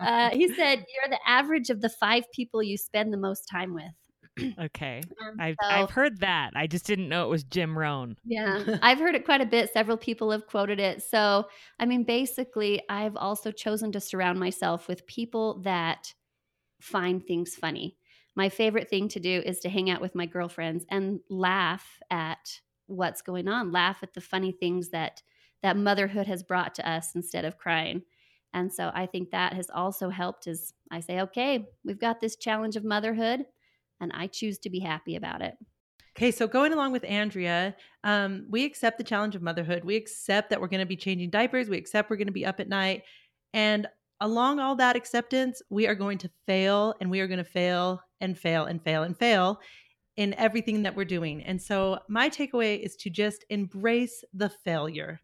Uh, 0.00 0.30
he 0.30 0.48
said 0.54 0.78
you're 0.78 1.10
the 1.10 1.20
average 1.26 1.68
of 1.68 1.82
the 1.82 1.90
five 1.90 2.24
people 2.32 2.62
you 2.62 2.78
spend 2.78 3.12
the 3.12 3.18
most 3.18 3.42
time 3.50 3.74
with. 3.74 3.92
Okay. 4.58 5.00
I've 5.40 5.56
so, 5.60 5.68
I've 5.68 5.90
heard 5.90 6.20
that. 6.20 6.50
I 6.54 6.66
just 6.66 6.86
didn't 6.86 7.08
know 7.08 7.24
it 7.24 7.30
was 7.30 7.44
Jim 7.44 7.76
Rohn. 7.76 8.16
Yeah. 8.24 8.78
I've 8.82 8.98
heard 8.98 9.14
it 9.14 9.24
quite 9.24 9.40
a 9.40 9.46
bit. 9.46 9.72
Several 9.72 9.96
people 9.96 10.30
have 10.30 10.46
quoted 10.46 10.80
it. 10.80 11.02
So, 11.02 11.46
I 11.78 11.86
mean, 11.86 12.04
basically, 12.04 12.82
I've 12.88 13.16
also 13.16 13.50
chosen 13.50 13.92
to 13.92 14.00
surround 14.00 14.38
myself 14.38 14.88
with 14.88 15.06
people 15.06 15.60
that 15.62 16.14
find 16.80 17.24
things 17.24 17.54
funny. 17.54 17.96
My 18.34 18.48
favorite 18.48 18.88
thing 18.88 19.08
to 19.08 19.20
do 19.20 19.42
is 19.44 19.60
to 19.60 19.68
hang 19.68 19.90
out 19.90 20.00
with 20.00 20.14
my 20.14 20.26
girlfriends 20.26 20.86
and 20.90 21.20
laugh 21.28 22.00
at 22.10 22.60
what's 22.86 23.22
going 23.22 23.48
on, 23.48 23.72
laugh 23.72 23.98
at 24.02 24.14
the 24.14 24.20
funny 24.20 24.52
things 24.52 24.90
that 24.90 25.22
that 25.62 25.76
motherhood 25.76 26.26
has 26.26 26.42
brought 26.42 26.74
to 26.74 26.88
us 26.88 27.14
instead 27.14 27.44
of 27.44 27.56
crying. 27.56 28.02
And 28.52 28.72
so 28.72 28.90
I 28.92 29.06
think 29.06 29.30
that 29.30 29.52
has 29.52 29.70
also 29.72 30.08
helped 30.08 30.46
as 30.46 30.74
I 30.90 31.00
say, 31.00 31.20
okay, 31.20 31.68
we've 31.84 32.00
got 32.00 32.20
this 32.20 32.36
challenge 32.36 32.74
of 32.74 32.84
motherhood 32.84 33.44
and 34.02 34.12
I 34.12 34.26
choose 34.26 34.58
to 34.58 34.70
be 34.70 34.80
happy 34.80 35.16
about 35.16 35.40
it. 35.40 35.54
Okay, 36.16 36.30
so 36.30 36.46
going 36.46 36.74
along 36.74 36.92
with 36.92 37.04
Andrea, 37.04 37.74
um, 38.04 38.44
we 38.50 38.64
accept 38.64 38.98
the 38.98 39.04
challenge 39.04 39.34
of 39.34 39.40
motherhood. 39.40 39.82
We 39.82 39.96
accept 39.96 40.50
that 40.50 40.60
we're 40.60 40.68
going 40.68 40.80
to 40.80 40.86
be 40.86 40.96
changing 40.96 41.30
diapers. 41.30 41.70
We 41.70 41.78
accept 41.78 42.10
we're 42.10 42.16
going 42.16 42.26
to 42.26 42.32
be 42.32 42.44
up 42.44 42.60
at 42.60 42.68
night. 42.68 43.04
And 43.54 43.86
along 44.20 44.60
all 44.60 44.76
that 44.76 44.96
acceptance, 44.96 45.62
we 45.70 45.86
are 45.86 45.94
going 45.94 46.18
to 46.18 46.30
fail 46.46 46.94
and 47.00 47.10
we 47.10 47.20
are 47.20 47.26
going 47.26 47.38
to 47.38 47.44
fail 47.44 48.02
and 48.20 48.38
fail 48.38 48.66
and 48.66 48.82
fail 48.82 49.04
and 49.04 49.16
fail 49.16 49.58
in 50.16 50.34
everything 50.34 50.82
that 50.82 50.94
we're 50.94 51.06
doing. 51.06 51.42
And 51.44 51.60
so, 51.60 52.00
my 52.08 52.28
takeaway 52.28 52.78
is 52.78 52.94
to 52.96 53.08
just 53.08 53.46
embrace 53.48 54.22
the 54.34 54.50
failure. 54.50 55.20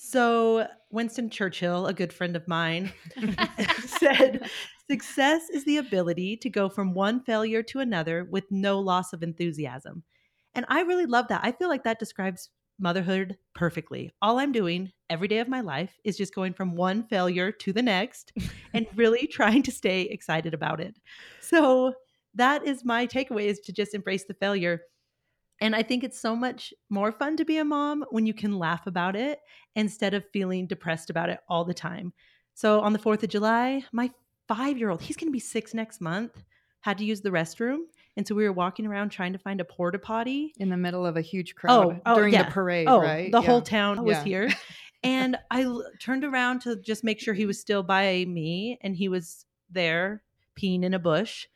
So, 0.00 0.68
Winston 0.90 1.28
Churchill, 1.28 1.88
a 1.88 1.92
good 1.92 2.12
friend 2.12 2.36
of 2.36 2.46
mine, 2.46 2.92
said 3.84 4.48
Success 4.88 5.50
is 5.50 5.64
the 5.64 5.78
ability 5.78 6.36
to 6.36 6.48
go 6.48 6.68
from 6.68 6.94
one 6.94 7.20
failure 7.20 7.64
to 7.64 7.80
another 7.80 8.24
with 8.30 8.44
no 8.48 8.78
loss 8.78 9.12
of 9.12 9.24
enthusiasm. 9.24 10.04
And 10.54 10.64
I 10.68 10.82
really 10.82 11.04
love 11.04 11.26
that. 11.28 11.40
I 11.42 11.50
feel 11.50 11.68
like 11.68 11.82
that 11.82 11.98
describes 11.98 12.48
motherhood 12.78 13.36
perfectly. 13.56 14.12
All 14.22 14.38
I'm 14.38 14.52
doing 14.52 14.92
every 15.10 15.26
day 15.26 15.40
of 15.40 15.48
my 15.48 15.60
life 15.60 15.98
is 16.04 16.16
just 16.16 16.34
going 16.34 16.54
from 16.54 16.76
one 16.76 17.02
failure 17.08 17.50
to 17.50 17.72
the 17.72 17.82
next 17.82 18.32
and 18.72 18.86
really 18.94 19.26
trying 19.26 19.64
to 19.64 19.72
stay 19.72 20.02
excited 20.02 20.54
about 20.54 20.80
it. 20.80 20.96
So 21.40 21.92
that 22.34 22.64
is 22.64 22.84
my 22.84 23.06
takeaway 23.06 23.46
is 23.46 23.58
to 23.60 23.72
just 23.72 23.94
embrace 23.94 24.26
the 24.26 24.34
failure. 24.34 24.82
And 25.60 25.74
I 25.74 25.82
think 25.82 26.04
it's 26.04 26.20
so 26.20 26.36
much 26.36 26.72
more 26.88 27.10
fun 27.10 27.36
to 27.36 27.44
be 27.44 27.58
a 27.58 27.64
mom 27.64 28.04
when 28.10 28.26
you 28.26 28.34
can 28.34 28.58
laugh 28.58 28.86
about 28.86 29.16
it 29.16 29.40
instead 29.74 30.14
of 30.14 30.24
feeling 30.32 30.66
depressed 30.66 31.10
about 31.10 31.30
it 31.30 31.40
all 31.48 31.64
the 31.64 31.74
time. 31.74 32.12
So 32.54 32.80
on 32.80 32.92
the 32.92 32.98
4th 32.98 33.22
of 33.22 33.28
July, 33.28 33.84
my 33.92 34.10
five 34.48 34.78
year 34.78 34.90
old, 34.90 35.02
he's 35.02 35.16
going 35.16 35.28
to 35.28 35.32
be 35.32 35.40
six 35.40 35.74
next 35.74 36.00
month, 36.00 36.42
had 36.80 36.98
to 36.98 37.04
use 37.04 37.20
the 37.20 37.30
restroom. 37.30 37.78
And 38.16 38.26
so 38.26 38.34
we 38.34 38.44
were 38.44 38.52
walking 38.52 38.86
around 38.86 39.10
trying 39.10 39.32
to 39.32 39.38
find 39.38 39.60
a 39.60 39.64
porta 39.64 39.98
potty 39.98 40.52
in 40.58 40.70
the 40.70 40.76
middle 40.76 41.06
of 41.06 41.16
a 41.16 41.20
huge 41.20 41.54
oh, 41.56 41.60
crowd 41.60 42.00
oh, 42.04 42.12
oh, 42.12 42.14
during 42.16 42.34
yeah. 42.34 42.44
the 42.44 42.50
parade, 42.50 42.88
oh, 42.88 43.00
right? 43.00 43.30
The 43.30 43.40
yeah. 43.40 43.46
whole 43.46 43.62
town 43.62 44.02
was 44.04 44.16
yeah. 44.16 44.24
here. 44.24 44.54
and 45.04 45.36
I 45.50 45.62
l- 45.62 45.84
turned 46.00 46.24
around 46.24 46.62
to 46.62 46.76
just 46.76 47.04
make 47.04 47.20
sure 47.20 47.34
he 47.34 47.46
was 47.46 47.60
still 47.60 47.84
by 47.84 48.24
me 48.26 48.78
and 48.82 48.96
he 48.96 49.08
was 49.08 49.46
there 49.70 50.22
peeing 50.60 50.82
in 50.82 50.94
a 50.94 50.98
bush. 50.98 51.46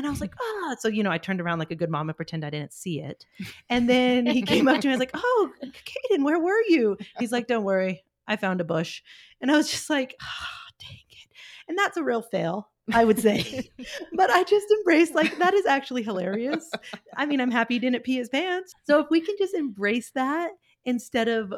And 0.00 0.06
I 0.06 0.10
was 0.10 0.22
like, 0.22 0.34
ah. 0.40 0.76
So, 0.78 0.88
you 0.88 1.02
know, 1.02 1.10
I 1.10 1.18
turned 1.18 1.42
around 1.42 1.58
like 1.58 1.70
a 1.70 1.74
good 1.74 1.90
mom 1.90 2.08
and 2.08 2.16
pretend 2.16 2.42
I 2.42 2.48
didn't 2.48 2.72
see 2.72 3.02
it. 3.02 3.26
And 3.68 3.86
then 3.86 4.24
he 4.24 4.40
came 4.40 4.66
up 4.66 4.80
to 4.80 4.88
me. 4.88 4.94
I 4.94 4.96
was 4.96 4.98
like, 4.98 5.10
oh, 5.12 5.50
Caden, 5.62 6.24
where 6.24 6.38
were 6.38 6.62
you? 6.68 6.96
He's 7.18 7.30
like, 7.30 7.46
don't 7.46 7.64
worry. 7.64 8.02
I 8.26 8.36
found 8.36 8.62
a 8.62 8.64
bush. 8.64 9.02
And 9.42 9.50
I 9.50 9.58
was 9.58 9.70
just 9.70 9.90
like, 9.90 10.16
ah 10.22 10.60
dang 10.78 10.96
it!" 11.10 11.28
and 11.68 11.76
that's 11.76 11.98
a 11.98 12.02
real 12.02 12.22
fail, 12.22 12.70
I 12.94 13.04
would 13.04 13.18
say. 13.18 13.68
but 14.14 14.30
I 14.30 14.42
just 14.44 14.70
embrace 14.70 15.12
like 15.12 15.36
that 15.36 15.52
is 15.52 15.66
actually 15.66 16.02
hilarious. 16.02 16.70
I 17.14 17.26
mean, 17.26 17.42
I'm 17.42 17.50
happy 17.50 17.74
he 17.74 17.80
didn't 17.80 18.02
pee 18.04 18.16
his 18.16 18.30
pants. 18.30 18.72
So 18.84 19.00
if 19.00 19.10
we 19.10 19.20
can 19.20 19.34
just 19.38 19.52
embrace 19.52 20.12
that 20.14 20.52
instead 20.86 21.28
of 21.28 21.52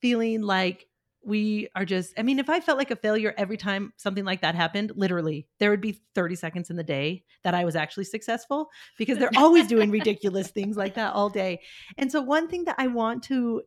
feeling 0.00 0.40
like 0.40 0.86
we 1.26 1.68
are 1.74 1.84
just 1.84 2.14
i 2.18 2.22
mean 2.22 2.38
if 2.38 2.48
i 2.48 2.60
felt 2.60 2.78
like 2.78 2.92
a 2.92 2.96
failure 2.96 3.34
every 3.36 3.56
time 3.56 3.92
something 3.96 4.24
like 4.24 4.40
that 4.40 4.54
happened 4.54 4.92
literally 4.94 5.46
there 5.58 5.70
would 5.70 5.80
be 5.80 6.00
30 6.14 6.36
seconds 6.36 6.70
in 6.70 6.76
the 6.76 6.84
day 6.84 7.24
that 7.42 7.54
i 7.54 7.64
was 7.64 7.74
actually 7.74 8.04
successful 8.04 8.70
because 8.96 9.18
they're 9.18 9.30
always 9.36 9.66
doing 9.66 9.90
ridiculous 9.90 10.48
things 10.48 10.76
like 10.76 10.94
that 10.94 11.12
all 11.14 11.28
day. 11.28 11.60
And 11.98 12.10
so 12.10 12.22
one 12.22 12.48
thing 12.48 12.64
that 12.64 12.76
i 12.78 12.86
want 12.86 13.24
to 13.24 13.62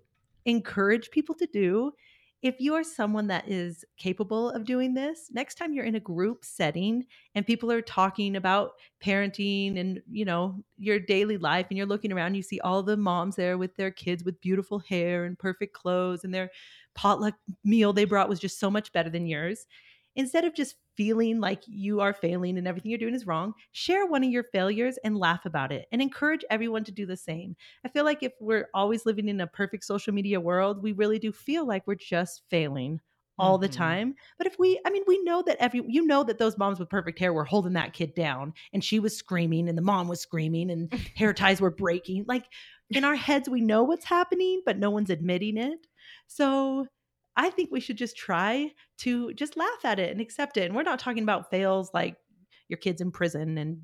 encourage 0.45 1.11
people 1.11 1.35
to 1.35 1.47
do 1.47 1.91
if 2.41 2.55
you 2.59 2.73
are 2.73 2.83
someone 2.85 3.27
that 3.27 3.49
is 3.49 3.83
capable 3.97 4.49
of 4.51 4.63
doing 4.63 4.93
this 4.93 5.29
next 5.33 5.55
time 5.55 5.73
you're 5.73 5.83
in 5.83 5.95
a 5.95 5.99
group 5.99 6.45
setting 6.45 7.05
and 7.35 7.45
people 7.45 7.69
are 7.69 7.81
talking 7.81 8.37
about 8.37 8.71
parenting 9.03 9.77
and 9.77 10.01
you 10.09 10.23
know 10.23 10.55
your 10.77 10.99
daily 10.99 11.37
life 11.37 11.65
and 11.69 11.77
you're 11.77 11.87
looking 11.87 12.13
around 12.13 12.35
you 12.35 12.41
see 12.41 12.59
all 12.61 12.81
the 12.81 12.95
moms 12.95 13.35
there 13.35 13.57
with 13.57 13.75
their 13.75 13.91
kids 13.91 14.23
with 14.23 14.39
beautiful 14.39 14.79
hair 14.79 15.25
and 15.25 15.37
perfect 15.37 15.73
clothes 15.73 16.23
and 16.23 16.33
their 16.33 16.49
potluck 16.95 17.35
meal 17.63 17.93
they 17.93 18.05
brought 18.05 18.29
was 18.29 18.39
just 18.39 18.59
so 18.59 18.69
much 18.69 18.91
better 18.91 19.09
than 19.09 19.27
yours 19.27 19.65
instead 20.15 20.43
of 20.43 20.53
just 20.53 20.75
feeling 20.97 21.39
like 21.39 21.63
you 21.65 22.01
are 22.01 22.13
failing 22.13 22.57
and 22.57 22.67
everything 22.67 22.91
you're 22.91 22.99
doing 22.99 23.15
is 23.15 23.25
wrong, 23.25 23.53
share 23.71 24.05
one 24.05 24.23
of 24.23 24.29
your 24.29 24.43
failures 24.43 24.97
and 25.03 25.17
laugh 25.17 25.45
about 25.45 25.71
it 25.71 25.87
and 25.93 26.01
encourage 26.01 26.43
everyone 26.49 26.83
to 26.83 26.91
do 26.91 27.05
the 27.05 27.15
same. 27.15 27.55
I 27.85 27.89
feel 27.89 28.03
like 28.03 28.21
if 28.21 28.33
we're 28.41 28.67
always 28.73 29.05
living 29.05 29.29
in 29.29 29.39
a 29.39 29.47
perfect 29.47 29.85
social 29.85 30.13
media 30.13 30.41
world, 30.41 30.83
we 30.83 30.91
really 30.91 31.19
do 31.19 31.31
feel 31.31 31.65
like 31.65 31.87
we're 31.87 31.95
just 31.95 32.41
failing 32.49 32.99
all 33.37 33.55
mm-hmm. 33.55 33.61
the 33.61 33.69
time. 33.69 34.15
But 34.37 34.47
if 34.47 34.59
we, 34.59 34.77
I 34.85 34.89
mean, 34.89 35.03
we 35.07 35.23
know 35.23 35.41
that 35.43 35.55
every, 35.61 35.83
you 35.87 36.05
know, 36.05 36.23
that 36.25 36.37
those 36.37 36.57
moms 36.57 36.79
with 36.79 36.89
perfect 36.89 37.17
hair 37.17 37.31
were 37.31 37.45
holding 37.45 37.73
that 37.73 37.93
kid 37.93 38.13
down 38.13 38.53
and 38.73 38.83
she 38.83 38.99
was 38.99 39.15
screaming 39.15 39.69
and 39.69 39.77
the 39.77 39.81
mom 39.81 40.09
was 40.09 40.19
screaming 40.19 40.69
and 40.69 40.93
hair 41.15 41.33
ties 41.33 41.61
were 41.61 41.71
breaking. 41.71 42.25
Like 42.27 42.45
in 42.89 43.05
our 43.05 43.15
heads, 43.15 43.47
we 43.47 43.61
know 43.61 43.83
what's 43.83 44.05
happening, 44.05 44.63
but 44.65 44.77
no 44.77 44.89
one's 44.89 45.09
admitting 45.09 45.57
it. 45.57 45.79
So 46.27 46.87
I 47.35 47.49
think 47.49 47.69
we 47.71 47.79
should 47.79 47.97
just 47.97 48.17
try 48.17 48.71
to 48.99 49.33
just 49.33 49.57
laugh 49.57 49.85
at 49.85 49.99
it 49.99 50.11
and 50.11 50.19
accept 50.19 50.57
it. 50.57 50.65
And 50.65 50.75
we're 50.75 50.83
not 50.83 50.99
talking 50.99 51.23
about 51.23 51.49
fails 51.49 51.89
like 51.93 52.17
your 52.67 52.77
kids 52.77 53.01
in 53.01 53.11
prison 53.11 53.57
and 53.57 53.79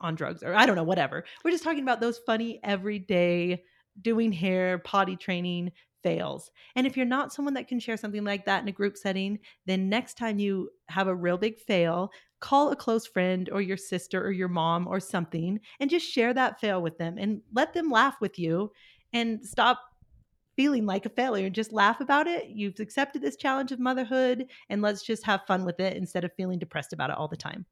on 0.00 0.14
drugs 0.14 0.42
or 0.42 0.54
I 0.54 0.66
don't 0.66 0.76
know, 0.76 0.82
whatever. 0.82 1.24
We're 1.44 1.50
just 1.50 1.64
talking 1.64 1.82
about 1.82 2.00
those 2.00 2.20
funny 2.26 2.60
everyday 2.62 3.62
doing 4.02 4.32
hair, 4.32 4.78
potty 4.78 5.16
training 5.16 5.72
fails. 6.02 6.50
And 6.74 6.86
if 6.86 6.96
you're 6.96 7.06
not 7.06 7.32
someone 7.32 7.54
that 7.54 7.68
can 7.68 7.80
share 7.80 7.96
something 7.96 8.24
like 8.24 8.44
that 8.44 8.62
in 8.62 8.68
a 8.68 8.72
group 8.72 8.96
setting, 8.96 9.38
then 9.64 9.88
next 9.88 10.16
time 10.16 10.38
you 10.38 10.70
have 10.88 11.08
a 11.08 11.14
real 11.14 11.38
big 11.38 11.58
fail, 11.58 12.10
call 12.40 12.70
a 12.70 12.76
close 12.76 13.06
friend 13.06 13.48
or 13.50 13.60
your 13.60 13.76
sister 13.76 14.24
or 14.24 14.30
your 14.30 14.48
mom 14.48 14.86
or 14.86 15.00
something 15.00 15.58
and 15.80 15.90
just 15.90 16.06
share 16.06 16.32
that 16.34 16.60
fail 16.60 16.82
with 16.82 16.98
them 16.98 17.16
and 17.18 17.40
let 17.52 17.72
them 17.72 17.90
laugh 17.90 18.16
with 18.20 18.38
you 18.38 18.70
and 19.12 19.44
stop 19.44 19.80
feeling 20.56 20.86
like 20.86 21.06
a 21.06 21.10
failure. 21.10 21.46
And 21.46 21.54
just 21.54 21.72
laugh 21.72 22.00
about 22.00 22.26
it. 22.26 22.48
You've 22.48 22.80
accepted 22.80 23.22
this 23.22 23.36
challenge 23.36 23.72
of 23.72 23.78
motherhood, 23.78 24.46
and 24.68 24.82
let's 24.82 25.02
just 25.02 25.24
have 25.24 25.46
fun 25.46 25.64
with 25.64 25.78
it 25.78 25.96
instead 25.96 26.24
of 26.24 26.32
feeling 26.36 26.58
depressed 26.58 26.92
about 26.92 27.10
it 27.10 27.16
all 27.16 27.28
the 27.28 27.36
time. 27.36 27.66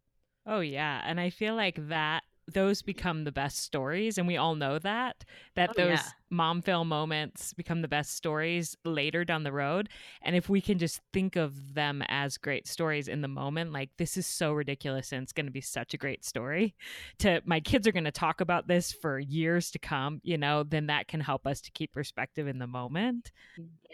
Oh, 0.46 0.60
yeah. 0.60 1.02
And 1.04 1.18
I 1.18 1.30
feel 1.30 1.54
like 1.54 1.88
that 1.88 2.22
those 2.52 2.82
become 2.82 3.24
the 3.24 3.32
best 3.32 3.58
stories 3.62 4.18
and 4.18 4.26
we 4.26 4.36
all 4.36 4.54
know 4.54 4.78
that 4.78 5.24
that 5.54 5.70
oh, 5.70 5.72
those 5.76 5.98
yeah. 5.98 6.08
mom 6.30 6.60
fail 6.60 6.84
moments 6.84 7.52
become 7.54 7.82
the 7.82 7.88
best 7.88 8.14
stories 8.14 8.76
later 8.84 9.24
down 9.24 9.42
the 9.42 9.52
road 9.52 9.88
and 10.22 10.36
if 10.36 10.48
we 10.48 10.60
can 10.60 10.78
just 10.78 11.00
think 11.12 11.36
of 11.36 11.74
them 11.74 12.02
as 12.08 12.36
great 12.36 12.66
stories 12.66 13.08
in 13.08 13.20
the 13.22 13.28
moment 13.28 13.72
like 13.72 13.90
this 13.96 14.16
is 14.16 14.26
so 14.26 14.52
ridiculous 14.52 15.12
and 15.12 15.22
it's 15.22 15.32
going 15.32 15.46
to 15.46 15.52
be 15.52 15.60
such 15.60 15.94
a 15.94 15.98
great 15.98 16.24
story 16.24 16.74
to 17.18 17.40
my 17.44 17.60
kids 17.60 17.86
are 17.86 17.92
going 17.92 18.04
to 18.04 18.12
talk 18.12 18.40
about 18.40 18.68
this 18.68 18.92
for 18.92 19.18
years 19.18 19.70
to 19.70 19.78
come 19.78 20.20
you 20.22 20.36
know 20.36 20.62
then 20.62 20.86
that 20.86 21.08
can 21.08 21.20
help 21.20 21.46
us 21.46 21.60
to 21.60 21.70
keep 21.70 21.92
perspective 21.92 22.46
in 22.46 22.58
the 22.58 22.66
moment 22.66 23.32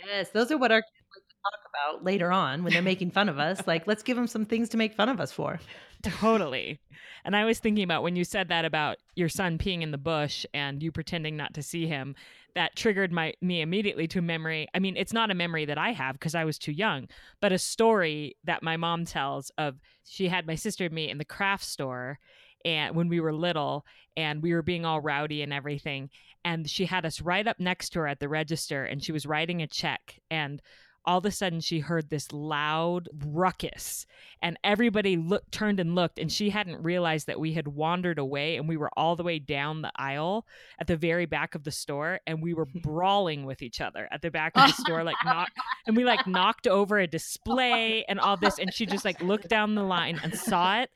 yes 0.05 0.31
those 0.31 0.51
are 0.51 0.59
what 0.59 0.73
our 0.73 0.83
kids 0.83 0.91
like 0.91 0.97
to 0.97 1.00
talk 1.43 1.61
about 1.69 2.05
later 2.05 2.33
on 2.33 2.63
when 2.63 2.73
they're 2.73 2.83
making 2.83 3.11
fun 3.11 3.29
of 3.29 3.39
us 3.39 3.61
like 3.67 3.87
let's 3.87 4.03
give 4.03 4.17
them 4.17 4.27
some 4.27 4.45
things 4.45 4.69
to 4.71 4.77
make 4.77 4.95
fun 4.95 5.09
of 5.09 5.21
us 5.21 5.33
for. 5.33 5.61
Totally. 6.03 6.81
And 7.25 7.37
I 7.37 7.45
was 7.45 7.59
thinking 7.59 7.85
about 7.85 8.03
when 8.03 8.17
you 8.17 8.25
said 8.25 8.49
that 8.49 8.65
about 8.65 8.97
your 9.15 9.29
son 9.29 9.59
peeing 9.59 9.83
in 9.83 9.91
the 9.91 9.99
bush 9.99 10.47
and 10.55 10.83
you 10.83 10.91
pretending 10.91 11.37
not 11.37 11.55
to 11.55 11.63
see 11.63 11.87
him, 11.87 12.15
that 12.55 12.75
triggered 12.75 13.13
my 13.13 13.35
me 13.41 13.61
immediately 13.61 14.09
to 14.09 14.21
a 14.21 14.23
memory. 14.23 14.67
I 14.75 14.79
mean, 14.79 14.97
it's 14.97 15.13
not 15.13 15.31
a 15.31 15.35
memory 15.35 15.67
that 15.67 15.79
I 15.79 15.93
have 15.93 16.15
because 16.15 16.35
I 16.35 16.45
was 16.45 16.59
too 16.59 16.73
young, 16.73 17.09
but 17.41 17.53
a 17.53 17.59
story 17.59 18.37
that 18.45 18.63
my 18.63 18.77
mom 18.77 19.05
tells 19.05 19.51
of 19.59 19.79
she 20.05 20.29
had 20.29 20.47
my 20.47 20.55
sister 20.55 20.87
and 20.87 20.95
me 20.95 21.11
in 21.11 21.19
the 21.19 21.25
craft 21.25 21.65
store 21.65 22.19
and 22.65 22.95
when 22.95 23.09
we 23.09 23.21
were 23.21 23.33
little 23.33 23.85
and 24.17 24.43
we 24.43 24.53
were 24.53 24.63
being 24.63 24.85
all 24.85 25.01
rowdy 25.01 25.43
and 25.43 25.53
everything. 25.53 26.11
And 26.45 26.69
she 26.69 26.87
had 26.87 27.05
us 27.05 27.21
right 27.21 27.47
up 27.47 27.61
next 27.61 27.91
to 27.91 28.01
her 28.01 28.09
at 28.09 28.21
the 28.21 28.29
register 28.29 28.85
and 28.85 29.03
she 29.03 29.13
was 29.13 29.27
writing 29.27 29.63
a 29.63 29.67
check. 29.67 30.21
And 30.31 30.61
all 31.05 31.19
of 31.19 31.27
a 31.27 31.31
sudden 31.31 31.61
she 31.61 31.81
heard 31.81 32.11
this 32.11 32.33
loud 32.33 33.09
ruckus 33.25 34.07
and 34.43 34.59
everybody 34.63 35.17
looked 35.17 35.51
turned 35.53 35.81
and 35.81 35.95
looked 35.95 36.19
and 36.19 36.31
she 36.31 36.51
hadn't 36.51 36.83
realized 36.83 37.27
that 37.27 37.41
we 37.41 37.53
had 37.53 37.69
wandered 37.69 38.19
away 38.19 38.57
and 38.57 38.69
we 38.69 38.77
were 38.77 38.91
all 38.97 39.17
the 39.17 39.23
way 39.23 39.39
down 39.39 39.83
the 39.83 39.93
aisle 39.97 40.47
at 40.79 40.87
the 40.87 40.97
very 40.97 41.27
back 41.27 41.55
of 41.55 41.65
the 41.65 41.71
store 41.71 42.21
and 42.27 42.43
we 42.43 42.55
were 42.55 42.67
brawling 42.83 43.45
with 43.45 43.63
each 43.63 43.81
other 43.81 44.09
at 44.11 44.23
the 44.23 44.31
back 44.31 44.53
of 44.57 44.67
the 44.67 44.73
store 44.83 45.03
like 45.03 45.17
knock 45.25 45.49
and 45.87 45.97
we 45.97 46.05
like 46.05 46.27
knocked 46.27 46.67
over 46.67 46.99
a 46.99 47.07
display 47.07 48.05
and 48.09 48.21
all 48.21 48.37
this 48.37 48.59
and 48.59 48.73
she 48.73 48.87
just 48.87 49.05
like 49.05 49.21
looked 49.23 49.49
down 49.49 49.75
the 49.75 49.83
line 49.83 50.21
and 50.23 50.35
saw 50.35 50.81
it 50.81 50.91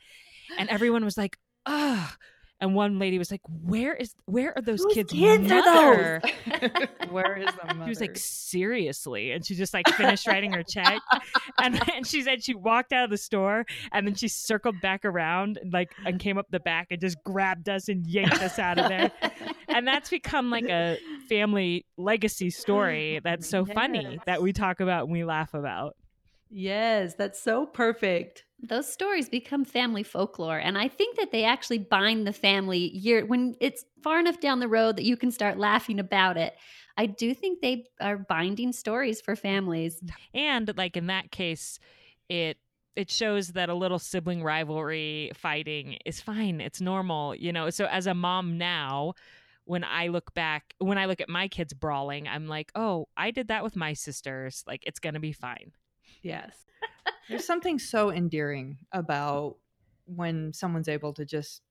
and 0.58 0.68
everyone 0.68 1.04
was 1.04 1.16
like 1.16 1.38
ugh 1.66 2.10
and 2.60 2.74
one 2.74 2.98
lady 2.98 3.18
was 3.18 3.30
like, 3.30 3.42
"Where 3.46 3.94
is 3.94 4.14
where 4.26 4.56
are 4.56 4.62
those 4.62 4.82
Whose 4.82 4.94
kids? 4.94 5.12
kids 5.12 5.50
are 5.50 5.56
mother?" 5.56 6.22
Where 7.10 7.36
is 7.36 7.46
the 7.46 7.74
mother? 7.74 7.84
She 7.84 7.88
was 7.90 8.00
like, 8.00 8.16
seriously. 8.16 9.32
And 9.32 9.44
she 9.44 9.54
just 9.54 9.72
like 9.72 9.88
finished 9.90 10.26
writing 10.26 10.52
her 10.52 10.62
check. 10.62 11.00
And 11.60 11.74
then 11.86 12.04
she 12.04 12.22
said 12.22 12.42
she 12.42 12.54
walked 12.54 12.92
out 12.92 13.04
of 13.04 13.10
the 13.10 13.18
store 13.18 13.66
and 13.92 14.06
then 14.06 14.14
she 14.14 14.28
circled 14.28 14.80
back 14.80 15.04
around 15.04 15.58
and 15.58 15.72
like 15.72 15.92
and 16.04 16.18
came 16.18 16.38
up 16.38 16.46
the 16.50 16.60
back 16.60 16.88
and 16.90 17.00
just 17.00 17.16
grabbed 17.24 17.68
us 17.68 17.88
and 17.88 18.06
yanked 18.06 18.42
us 18.42 18.58
out 18.58 18.78
of 18.78 18.88
there. 18.88 19.10
And 19.66 19.88
that's 19.88 20.08
become 20.08 20.50
like 20.50 20.68
a 20.68 20.98
family 21.28 21.84
legacy 21.96 22.50
story 22.50 23.14
mm-hmm. 23.16 23.24
that's 23.24 23.48
so 23.48 23.64
funny 23.64 24.20
that 24.24 24.40
we 24.40 24.52
talk 24.52 24.78
about 24.78 25.04
and 25.04 25.12
we 25.12 25.24
laugh 25.24 25.52
about. 25.52 25.96
Yes, 26.48 27.14
that's 27.14 27.42
so 27.42 27.66
perfect. 27.66 28.44
Those 28.60 28.90
stories 28.90 29.28
become 29.28 29.64
family 29.64 30.02
folklore, 30.02 30.58
and 30.58 30.78
I 30.78 30.88
think 30.88 31.16
that 31.18 31.32
they 31.32 31.44
actually 31.44 31.78
bind 31.78 32.26
the 32.26 32.32
family 32.32 32.96
year 32.96 33.26
when 33.26 33.56
it's 33.60 33.84
far 34.02 34.18
enough 34.20 34.40
down 34.40 34.60
the 34.60 34.68
road 34.68 34.96
that 34.96 35.04
you 35.04 35.16
can 35.16 35.30
start 35.32 35.58
laughing 35.58 35.98
about 35.98 36.36
it. 36.38 36.56
I 36.96 37.06
do 37.06 37.34
think 37.34 37.60
they 37.60 37.86
are 38.00 38.16
binding 38.16 38.72
stories 38.72 39.20
for 39.20 39.36
families. 39.36 40.02
And 40.32 40.70
like 40.76 40.96
in 40.96 41.06
that 41.06 41.30
case, 41.30 41.78
it 42.28 42.58
it 42.96 43.10
shows 43.10 43.48
that 43.48 43.68
a 43.68 43.74
little 43.74 43.98
sibling 43.98 44.42
rivalry 44.42 45.32
fighting 45.34 45.98
is 46.06 46.20
fine. 46.20 46.60
It's 46.60 46.80
normal, 46.80 47.34
you 47.34 47.52
know. 47.52 47.70
So 47.70 47.86
as 47.86 48.06
a 48.06 48.14
mom 48.14 48.56
now, 48.56 49.14
when 49.64 49.82
I 49.82 50.08
look 50.08 50.32
back, 50.34 50.74
when 50.78 50.98
I 50.98 51.06
look 51.06 51.20
at 51.20 51.28
my 51.28 51.48
kids 51.48 51.72
brawling, 51.74 52.28
I'm 52.28 52.46
like, 52.48 52.70
"Oh, 52.74 53.08
I 53.16 53.30
did 53.30 53.48
that 53.48 53.64
with 53.64 53.76
my 53.76 53.94
sisters. 53.94 54.62
Like 54.66 54.84
it's 54.86 55.00
going 55.00 55.14
to 55.14 55.20
be 55.20 55.32
fine." 55.32 55.72
Yes. 56.22 56.66
There's 57.28 57.46
something 57.46 57.78
so 57.78 58.10
endearing 58.10 58.78
about 58.92 59.56
when 60.06 60.52
someone's 60.52 60.88
able 60.88 61.14
to 61.14 61.24
just 61.24 61.62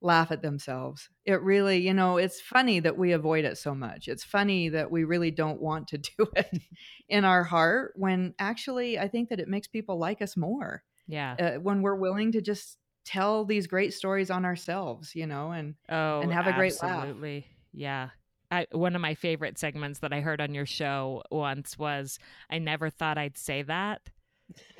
laugh 0.00 0.30
at 0.32 0.42
themselves. 0.42 1.10
It 1.24 1.42
really, 1.42 1.78
you 1.78 1.94
know, 1.94 2.18
it's 2.18 2.40
funny 2.40 2.80
that 2.80 2.96
we 2.98 3.12
avoid 3.12 3.44
it 3.44 3.58
so 3.58 3.74
much. 3.74 4.08
It's 4.08 4.24
funny 4.24 4.68
that 4.70 4.90
we 4.90 5.04
really 5.04 5.30
don't 5.30 5.60
want 5.60 5.88
to 5.88 5.98
do 6.18 6.26
it 6.36 6.62
in 7.08 7.24
our 7.24 7.44
heart 7.44 7.94
when 7.96 8.34
actually 8.38 8.98
I 8.98 9.08
think 9.08 9.28
that 9.30 9.40
it 9.40 9.48
makes 9.48 9.68
people 9.68 9.98
like 9.98 10.22
us 10.22 10.36
more. 10.36 10.84
Yeah. 11.06 11.38
Uh, 11.38 11.52
when 11.54 11.82
we're 11.82 11.96
willing 11.96 12.32
to 12.32 12.40
just 12.42 12.78
tell 13.04 13.44
these 13.44 13.66
great 13.66 13.94
stories 13.94 14.30
on 14.30 14.44
ourselves, 14.44 15.14
you 15.14 15.26
know, 15.26 15.52
and 15.52 15.76
Oh, 15.88 16.20
and 16.20 16.32
have 16.32 16.46
a 16.46 16.52
great 16.52 16.82
laugh. 16.82 17.08
absolutely. 17.08 17.46
Yeah. 17.72 18.10
I, 18.50 18.66
one 18.72 18.94
of 18.94 19.02
my 19.02 19.14
favorite 19.14 19.58
segments 19.58 19.98
that 20.00 20.12
I 20.12 20.20
heard 20.20 20.40
on 20.40 20.54
your 20.54 20.66
show 20.66 21.22
once 21.30 21.78
was 21.78 22.18
I 22.50 22.58
never 22.58 22.90
thought 22.90 23.18
I'd 23.18 23.36
say 23.36 23.62
that, 23.62 24.00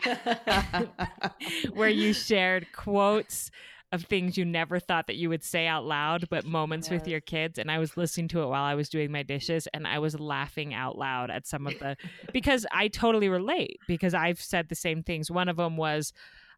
where 1.73 1.89
you 1.89 2.13
shared 2.15 2.67
quotes 2.73 3.51
of 3.91 4.05
things 4.05 4.37
you 4.37 4.45
never 4.45 4.79
thought 4.79 5.07
that 5.07 5.17
you 5.17 5.31
would 5.31 5.43
say 5.43 5.67
out 5.67 5.85
loud, 5.85 6.29
but 6.29 6.45
moments 6.45 6.91
with 6.91 7.09
your 7.09 7.21
kids. 7.21 7.59
And 7.59 7.71
I 7.71 7.79
was 7.79 7.97
listening 7.97 8.29
to 8.29 8.43
it 8.43 8.47
while 8.47 8.65
I 8.65 8.75
was 8.75 8.89
doing 8.89 9.11
my 9.11 9.23
dishes 9.23 9.67
and 9.73 9.87
I 9.87 9.99
was 9.99 10.19
laughing 10.21 10.75
out 10.75 10.99
loud 10.99 11.31
at 11.31 11.47
some 11.47 11.67
of 11.67 11.79
the, 11.79 11.97
because 12.33 12.67
I 12.71 12.89
totally 12.89 13.31
relate 13.31 13.79
because 13.87 14.13
I've 14.13 14.41
said 14.41 14.69
the 14.69 14.75
same 14.75 15.03
things. 15.03 15.31
One 15.31 15.49
of 15.49 15.57
them 15.57 15.79
was, 15.79 16.13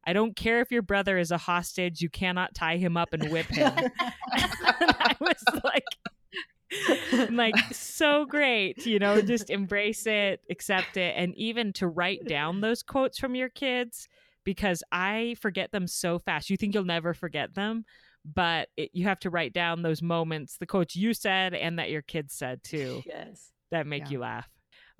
I 0.04 0.12
don't 0.12 0.34
care 0.34 0.60
if 0.60 0.72
your 0.72 0.82
brother 0.82 1.18
is 1.18 1.30
a 1.30 1.38
hostage, 1.38 2.00
you 2.00 2.08
cannot 2.08 2.54
tie 2.54 2.78
him 2.78 2.96
up 2.96 3.12
and 3.12 3.30
whip 3.30 3.46
him. 3.46 3.72
and 3.78 3.92
I 4.32 5.14
was 5.20 5.44
like, 5.62 5.84
like 7.40 7.54
so 7.72 8.24
great 8.26 8.86
you 8.86 8.98
know 8.98 9.20
just 9.20 9.50
embrace 9.50 10.06
it 10.06 10.40
accept 10.50 10.96
it 10.96 11.14
and 11.16 11.34
even 11.36 11.72
to 11.72 11.86
write 11.88 12.24
down 12.26 12.60
those 12.60 12.82
quotes 12.82 13.18
from 13.18 13.34
your 13.34 13.48
kids 13.48 14.08
because 14.44 14.82
i 14.92 15.34
forget 15.40 15.72
them 15.72 15.86
so 15.86 16.18
fast 16.18 16.50
you 16.50 16.56
think 16.56 16.74
you'll 16.74 16.84
never 16.84 17.12
forget 17.14 17.54
them 17.54 17.84
but 18.24 18.68
it, 18.76 18.90
you 18.92 19.04
have 19.06 19.18
to 19.18 19.30
write 19.30 19.52
down 19.52 19.82
those 19.82 20.02
moments 20.02 20.56
the 20.58 20.66
quotes 20.66 20.94
you 20.94 21.14
said 21.14 21.54
and 21.54 21.78
that 21.78 21.90
your 21.90 22.02
kids 22.02 22.34
said 22.34 22.62
too 22.62 23.02
yes. 23.06 23.50
that 23.70 23.86
make 23.86 24.04
Yeah. 24.04 24.10
you 24.10 24.18
laugh 24.20 24.48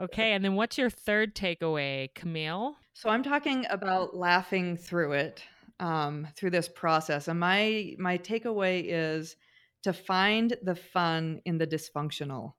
okay 0.01 0.33
and 0.33 0.45
then 0.45 0.55
what's 0.55 0.79
your 0.79 0.91
third 0.91 1.35
takeaway 1.35 2.09
camille 2.15 2.77
So 2.95 3.09
I'm 3.11 3.23
talking 3.23 3.67
about 3.71 4.15
laughing 4.17 4.77
through 4.77 5.13
it, 5.13 5.43
um, 5.79 6.27
through 6.37 6.51
this 6.51 6.69
process. 6.69 7.29
And 7.29 7.41
my 7.41 7.95
my 7.99 8.19
takeaway 8.19 8.85
is 8.87 9.37
to 9.83 9.93
find 9.93 10.57
the 10.63 10.75
fun 10.75 11.41
in 11.45 11.59
the 11.59 11.67
dysfunctional 11.67 12.55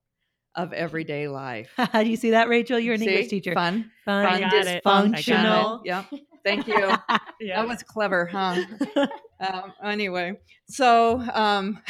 of 0.55 0.73
everyday 0.73 1.27
life. 1.27 1.71
Do 1.93 2.09
you 2.09 2.17
see 2.17 2.31
that, 2.31 2.49
Rachel? 2.49 2.79
You're 2.79 2.95
an 2.95 3.01
See? 3.01 3.07
English 3.07 3.27
teacher. 3.29 3.53
Fun, 3.53 3.91
Fun, 4.05 4.25
I 4.25 4.39
got 4.39 4.41
it. 4.41 4.45
I 4.45 4.49
got 4.49 4.67
it. 4.67 4.83
dysfunctional. 4.83 5.81
Yep. 5.85 6.05
Thank 6.43 6.67
you. 6.67 6.91
That 7.47 7.67
was 7.67 7.81
clever, 7.81 8.27
huh? 8.27 8.63
um, 9.39 9.73
anyway, 9.83 10.39
so 10.67 11.19
um, 11.33 11.81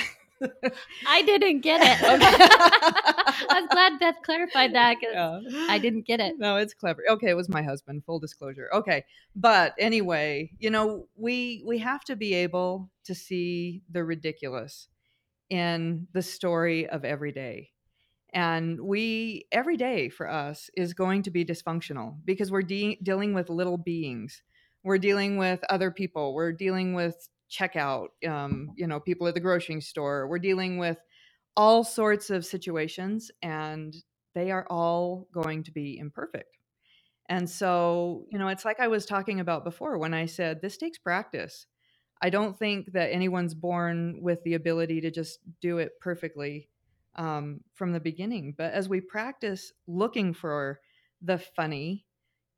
I 1.05 1.21
didn't 1.23 1.59
get 1.59 1.81
it. 1.83 3.47
I'm 3.49 3.67
glad 3.67 3.99
Beth 3.99 4.15
clarified 4.23 4.73
that 4.73 4.95
because 4.99 5.43
yeah. 5.49 5.67
I 5.69 5.77
didn't 5.77 6.05
get 6.05 6.21
it. 6.21 6.39
No, 6.39 6.55
it's 6.55 6.73
clever. 6.73 7.03
Okay, 7.09 7.29
it 7.29 7.35
was 7.35 7.49
my 7.49 7.61
husband. 7.61 8.05
Full 8.05 8.19
disclosure. 8.19 8.69
Okay, 8.73 9.03
but 9.35 9.73
anyway, 9.77 10.51
you 10.57 10.69
know, 10.69 11.07
we 11.17 11.63
we 11.65 11.79
have 11.79 12.05
to 12.05 12.15
be 12.15 12.33
able 12.33 12.89
to 13.03 13.13
see 13.13 13.83
the 13.91 14.05
ridiculous 14.05 14.87
in 15.51 16.07
the 16.13 16.21
story 16.21 16.87
of 16.89 17.05
every 17.05 17.33
day. 17.33 17.69
And 18.33 18.79
we 18.79 19.45
every 19.51 19.75
day 19.75 20.07
for 20.07 20.29
us 20.29 20.69
is 20.77 20.93
going 20.93 21.23
to 21.23 21.31
be 21.31 21.43
dysfunctional 21.43 22.15
because 22.23 22.49
we're 22.49 22.61
de- 22.61 22.97
dealing 23.03 23.33
with 23.33 23.49
little 23.49 23.77
beings. 23.77 24.41
We're 24.83 24.97
dealing 24.97 25.37
with 25.37 25.59
other 25.69 25.91
people. 25.91 26.33
We're 26.33 26.53
dealing 26.53 26.93
with 26.93 27.27
checkout, 27.51 28.07
um, 28.25 28.71
you 28.77 28.87
know, 28.87 29.01
people 29.01 29.27
at 29.27 29.33
the 29.33 29.41
grocery 29.41 29.81
store. 29.81 30.29
We're 30.29 30.39
dealing 30.39 30.77
with 30.77 30.97
all 31.57 31.83
sorts 31.83 32.29
of 32.29 32.45
situations, 32.45 33.29
and 33.41 33.93
they 34.33 34.51
are 34.51 34.65
all 34.69 35.27
going 35.33 35.63
to 35.63 35.71
be 35.71 35.97
imperfect. 35.99 36.57
And 37.27 37.49
so, 37.49 38.25
you 38.31 38.39
know, 38.39 38.47
it's 38.47 38.63
like 38.63 38.79
I 38.79 38.87
was 38.87 39.05
talking 39.05 39.41
about 39.41 39.65
before 39.65 39.97
when 39.97 40.13
I 40.13 40.25
said 40.25 40.61
this 40.61 40.77
takes 40.77 40.97
practice. 40.97 41.67
I 42.21 42.29
don't 42.29 42.57
think 42.57 42.93
that 42.93 43.11
anyone's 43.11 43.53
born 43.53 44.19
with 44.21 44.43
the 44.43 44.53
ability 44.53 45.01
to 45.01 45.11
just 45.11 45.39
do 45.59 45.79
it 45.79 45.99
perfectly 45.99 46.69
um, 47.15 47.61
from 47.73 47.91
the 47.91 47.99
beginning. 47.99 48.53
But 48.57 48.73
as 48.73 48.87
we 48.87 49.01
practice 49.01 49.73
looking 49.87 50.33
for 50.33 50.79
the 51.21 51.39
funny 51.39 52.05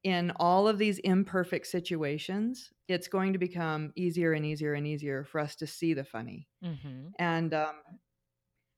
in 0.04 0.32
all 0.36 0.67
of 0.67 0.78
these 0.78 0.99
imperfect 0.99 1.65
situations, 1.67 2.71
it's 2.88 3.08
going 3.08 3.34
to 3.34 3.39
become 3.39 3.93
easier 3.95 4.34
and 4.34 4.45
easier 4.45 4.73
and 4.73 4.86
easier 4.86 5.23
for 5.23 5.39
us 5.39 5.56
to 5.56 5.65
see 5.65 5.93
the 5.93 6.04
funny 6.04 6.47
mm-hmm. 6.63 7.08
and 7.17 7.54
um, 7.54 7.76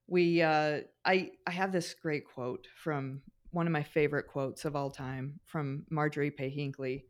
we 0.07 0.41
uh, 0.41 0.81
I 1.03 1.31
I 1.47 1.51
have 1.51 1.71
this 1.71 1.93
great 1.93 2.25
quote 2.25 2.67
from 2.75 3.21
one 3.51 3.67
of 3.67 3.73
my 3.73 3.83
favorite 3.83 4.27
quotes 4.27 4.65
of 4.65 4.75
all 4.75 4.89
time 4.89 5.39
from 5.45 5.85
Marjorie 5.89 6.31
Pay 6.31 6.49
Hinckley, 6.49 7.05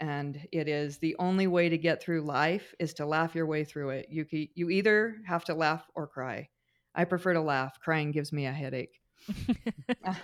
and 0.00 0.46
it 0.52 0.68
is 0.68 0.98
the 0.98 1.16
only 1.18 1.46
way 1.46 1.68
to 1.68 1.78
get 1.78 2.02
through 2.02 2.22
life 2.22 2.74
is 2.78 2.94
to 2.94 3.06
laugh 3.06 3.34
your 3.34 3.46
way 3.46 3.64
through 3.64 3.90
it. 3.90 4.06
You 4.10 4.26
you 4.30 4.70
either 4.70 5.16
have 5.26 5.44
to 5.44 5.54
laugh 5.54 5.88
or 5.94 6.06
cry. 6.06 6.48
I 6.94 7.04
prefer 7.04 7.32
to 7.34 7.40
laugh. 7.40 7.78
Crying 7.80 8.12
gives 8.12 8.32
me 8.32 8.46
a 8.46 8.52
headache. 8.52 9.00
Ah, 10.06 10.20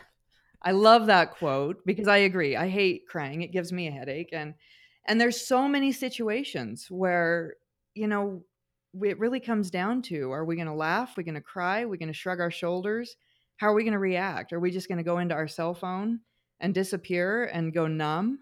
I 0.63 0.73
love 0.73 1.07
that 1.07 1.33
quote 1.33 1.85
because 1.87 2.07
I 2.09 2.19
agree. 2.19 2.55
I 2.55 2.69
hate 2.69 3.09
crying. 3.09 3.41
It 3.43 3.53
gives 3.53 3.73
me 3.73 3.89
a 3.89 3.93
headache 3.93 4.31
and 4.33 4.55
and 5.07 5.21
there's 5.21 5.47
so 5.47 5.67
many 5.69 5.93
situations 5.93 6.87
where 6.91 7.55
you 7.95 8.07
know 8.07 8.43
it 9.03 9.19
really 9.19 9.41
comes 9.41 9.71
down 9.71 10.03
to 10.03 10.33
are 10.33 10.45
we 10.45 10.57
going 10.57 10.67
to 10.67 10.75
laugh, 10.75 11.11
are 11.11 11.15
we 11.19 11.25
going 11.25 11.35
to 11.35 11.41
cry, 11.41 11.83
are 11.83 11.89
we 11.89 11.99
going 11.99 12.09
to 12.09 12.15
shrug 12.15 12.41
our 12.41 12.51
shoulders? 12.51 13.17
How 13.57 13.69
are 13.69 13.75
we 13.75 13.85
going 13.85 13.93
to 13.93 13.99
react? 13.99 14.53
Are 14.53 14.61
we 14.61 14.71
just 14.71 14.89
going 14.89 14.99
to 14.99 15.05
go 15.05 15.19
into 15.19 15.35
our 15.35 15.49
cell 15.49 15.75
phone 15.75 16.21
and 16.61 16.75
disappear 16.75 17.45
and 17.45 17.73
go 17.73 17.87
numb 17.87 18.41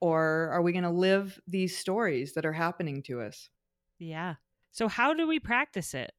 or 0.00 0.50
are 0.50 0.62
we 0.62 0.72
going 0.72 0.84
to 0.84 0.90
live 0.90 1.40
these 1.46 1.76
stories 1.76 2.34
that 2.34 2.46
are 2.46 2.52
happening 2.52 3.02
to 3.04 3.20
us? 3.20 3.50
yeah 3.98 4.36
so 4.70 4.88
how 4.88 5.14
do 5.14 5.26
we 5.26 5.38
practice 5.38 5.94
it 5.94 6.12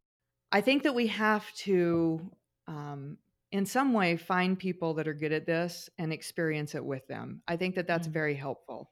I 0.52 0.62
think 0.62 0.84
that 0.84 0.96
we 0.96 1.08
have 1.08 1.52
to, 1.54 2.32
um, 2.68 3.18
in 3.52 3.66
some 3.66 3.94
way, 3.94 4.18
find 4.18 4.58
people 4.60 4.94
that 4.96 5.08
are 5.08 5.14
good 5.14 5.32
at 5.32 5.46
this 5.46 5.90
and 5.98 6.12
experience 6.12 6.76
it 6.76 6.84
with 6.84 7.08
them. 7.08 7.42
I 7.48 7.58
think 7.58 7.76
that 7.76 7.88
that's 7.88 8.08
Mm. 8.08 8.14
very 8.14 8.36
helpful. 8.36 8.92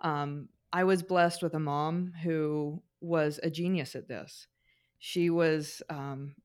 Um, 0.00 0.48
I 0.72 0.84
was 0.84 1.02
blessed 1.02 1.42
with 1.42 1.54
a 1.54 1.60
mom 1.60 2.12
who 2.22 2.82
was 3.00 3.40
a 3.42 3.50
genius 3.50 3.94
at 3.96 4.08
this. 4.08 4.48
She 4.98 5.30
was 5.30 5.82
um, 5.90 6.36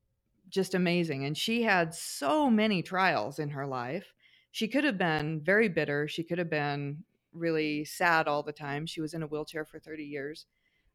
just 0.48 0.74
amazing. 0.74 1.24
And 1.24 1.36
she 1.36 1.62
had 1.62 1.94
so 1.94 2.50
many 2.50 2.82
trials 2.82 3.38
in 3.38 3.50
her 3.50 3.66
life. 3.66 4.14
She 4.50 4.68
could 4.68 4.84
have 4.84 4.98
been 4.98 5.40
very 5.42 5.68
bitter. 5.68 6.08
She 6.08 6.24
could 6.24 6.38
have 6.38 6.50
been 6.50 7.04
really 7.32 7.84
sad 7.84 8.28
all 8.28 8.42
the 8.42 8.52
time. 8.52 8.86
She 8.86 9.00
was 9.00 9.14
in 9.14 9.22
a 9.22 9.26
wheelchair 9.26 9.64
for 9.64 9.78
30 9.78 10.04
years. 10.04 10.46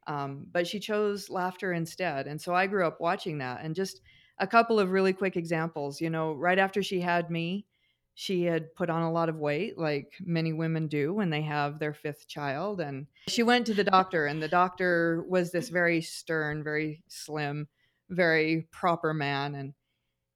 Um, 0.07 0.47
but 0.51 0.65
she 0.65 0.79
chose 0.79 1.29
laughter 1.29 1.73
instead. 1.73 2.27
And 2.27 2.39
so 2.39 2.55
I 2.55 2.67
grew 2.67 2.87
up 2.87 3.01
watching 3.01 3.39
that. 3.39 3.61
And 3.63 3.75
just 3.75 4.01
a 4.39 4.47
couple 4.47 4.79
of 4.79 4.91
really 4.91 5.13
quick 5.13 5.35
examples, 5.35 5.99
you 5.99 6.09
know, 6.09 6.33
right 6.33 6.57
after 6.57 6.81
she 6.81 7.01
had 7.01 7.29
me, 7.29 7.65
she 8.13 8.43
had 8.43 8.73
put 8.73 8.89
on 8.89 9.03
a 9.03 9.11
lot 9.11 9.29
of 9.29 9.35
weight, 9.35 9.77
like 9.77 10.13
many 10.21 10.53
women 10.53 10.87
do 10.87 11.13
when 11.13 11.29
they 11.29 11.41
have 11.41 11.77
their 11.77 11.93
fifth 11.93 12.27
child. 12.27 12.79
And 12.79 13.07
she 13.27 13.43
went 13.43 13.65
to 13.67 13.73
the 13.73 13.83
doctor, 13.83 14.25
and 14.25 14.41
the 14.41 14.47
doctor 14.47 15.23
was 15.27 15.51
this 15.51 15.69
very 15.69 16.01
stern, 16.01 16.63
very 16.63 17.03
slim, 17.07 17.67
very 18.09 18.67
proper 18.71 19.13
man. 19.13 19.53
And 19.53 19.73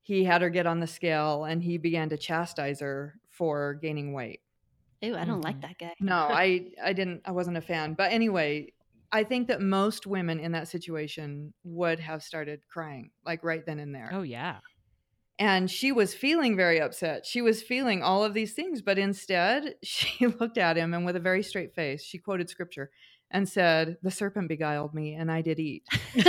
he 0.02 0.24
had 0.24 0.42
her 0.42 0.50
get 0.50 0.68
on 0.68 0.80
the 0.80 0.88
scale 0.88 1.46
and 1.46 1.64
he 1.64 1.78
began 1.78 2.10
to 2.10 2.18
chastise 2.18 2.80
her 2.80 3.16
for 3.30 3.76
gaining 3.76 4.14
weight. 4.14 4.42
Ew, 5.02 5.16
I 5.16 5.26
don't 5.26 5.36
mm-hmm. 5.36 5.42
like 5.42 5.62
that 5.62 5.78
guy. 5.80 5.96
No, 6.00 6.16
I, 6.30 6.68
I 6.84 6.94
didn't, 6.94 7.22
I 7.26 7.32
wasn't 7.32 7.58
a 7.58 7.62
fan. 7.62 7.94
But 7.94 8.12
anyway, 8.12 8.74
I 9.12 9.24
think 9.24 9.48
that 9.48 9.62
most 9.62 10.08
women 10.08 10.40
in 10.40 10.54
that 10.54 10.68
situation 10.68 11.54
would 11.64 12.00
have 12.00 12.24
started 12.24 12.62
crying, 12.70 13.12
like 13.26 13.44
right 13.44 13.66
then 13.66 13.80
and 13.80 13.94
there. 13.94 14.10
Oh, 14.14 14.22
yeah 14.22 14.58
and 15.42 15.72
she 15.72 15.92
was 15.92 16.14
feeling 16.14 16.56
very 16.56 16.80
upset. 16.80 17.26
She 17.26 17.42
was 17.42 17.64
feeling 17.64 18.04
all 18.04 18.24
of 18.24 18.36
these 18.36 18.54
things, 18.54 18.84
but 18.84 19.00
instead 19.00 19.74
she 19.84 20.28
looked 20.28 20.60
at 20.60 20.78
him 20.78 20.94
and 20.94 21.04
with 21.04 21.16
a 21.16 21.20
very 21.20 21.42
straight 21.42 21.74
face, 21.74 22.04
she 22.04 22.20
quoted 22.20 22.48
scripture 22.48 22.92
and 23.32 23.48
said, 23.48 23.98
The 24.04 24.12
serpent 24.12 24.48
beguiled 24.48 24.94
me 24.94 25.16
and 25.16 25.32
I 25.32 25.42
did 25.42 25.60
eat. 25.60 25.84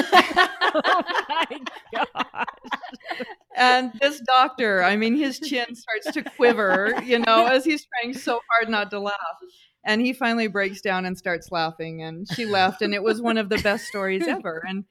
oh 0.74 1.02
my 1.28 1.60
gosh. 1.92 2.46
And 3.54 3.92
this 4.00 4.20
doctor, 4.20 4.82
I 4.82 4.96
mean, 4.96 5.16
his 5.16 5.38
chin 5.38 5.74
starts 5.74 6.12
to 6.12 6.22
quiver, 6.22 6.94
you 7.04 7.18
know, 7.18 7.46
as 7.46 7.64
he's 7.64 7.86
trying 7.86 8.14
so 8.14 8.40
hard 8.50 8.70
not 8.70 8.90
to 8.90 8.98
laugh. 8.98 9.16
And 9.84 10.00
he 10.00 10.12
finally 10.12 10.46
breaks 10.46 10.80
down 10.80 11.04
and 11.04 11.18
starts 11.18 11.50
laughing. 11.50 12.02
And 12.02 12.26
she 12.32 12.46
left. 12.46 12.82
And 12.82 12.94
it 12.94 13.02
was 13.02 13.20
one 13.20 13.36
of 13.36 13.48
the 13.48 13.58
best 13.58 13.86
stories 13.86 14.26
ever. 14.26 14.62
And 14.66 14.84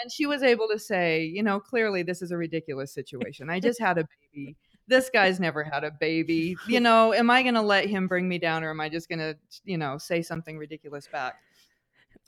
and 0.00 0.12
she 0.12 0.26
was 0.26 0.42
able 0.42 0.68
to 0.68 0.78
say, 0.78 1.24
you 1.24 1.42
know, 1.42 1.58
clearly 1.58 2.02
this 2.02 2.22
is 2.22 2.30
a 2.30 2.36
ridiculous 2.36 2.92
situation. 2.92 3.50
I 3.50 3.60
just 3.60 3.80
had 3.80 3.98
a 3.98 4.06
baby. 4.32 4.56
This 4.86 5.10
guy's 5.10 5.40
never 5.40 5.64
had 5.64 5.84
a 5.84 5.90
baby. 5.90 6.56
You 6.66 6.80
know, 6.80 7.12
am 7.12 7.30
I 7.30 7.42
going 7.42 7.54
to 7.54 7.62
let 7.62 7.86
him 7.86 8.06
bring 8.06 8.28
me 8.28 8.38
down 8.38 8.64
or 8.64 8.70
am 8.70 8.80
I 8.80 8.88
just 8.88 9.08
going 9.08 9.18
to, 9.18 9.36
you 9.64 9.76
know, 9.76 9.98
say 9.98 10.22
something 10.22 10.56
ridiculous 10.56 11.08
back? 11.10 11.34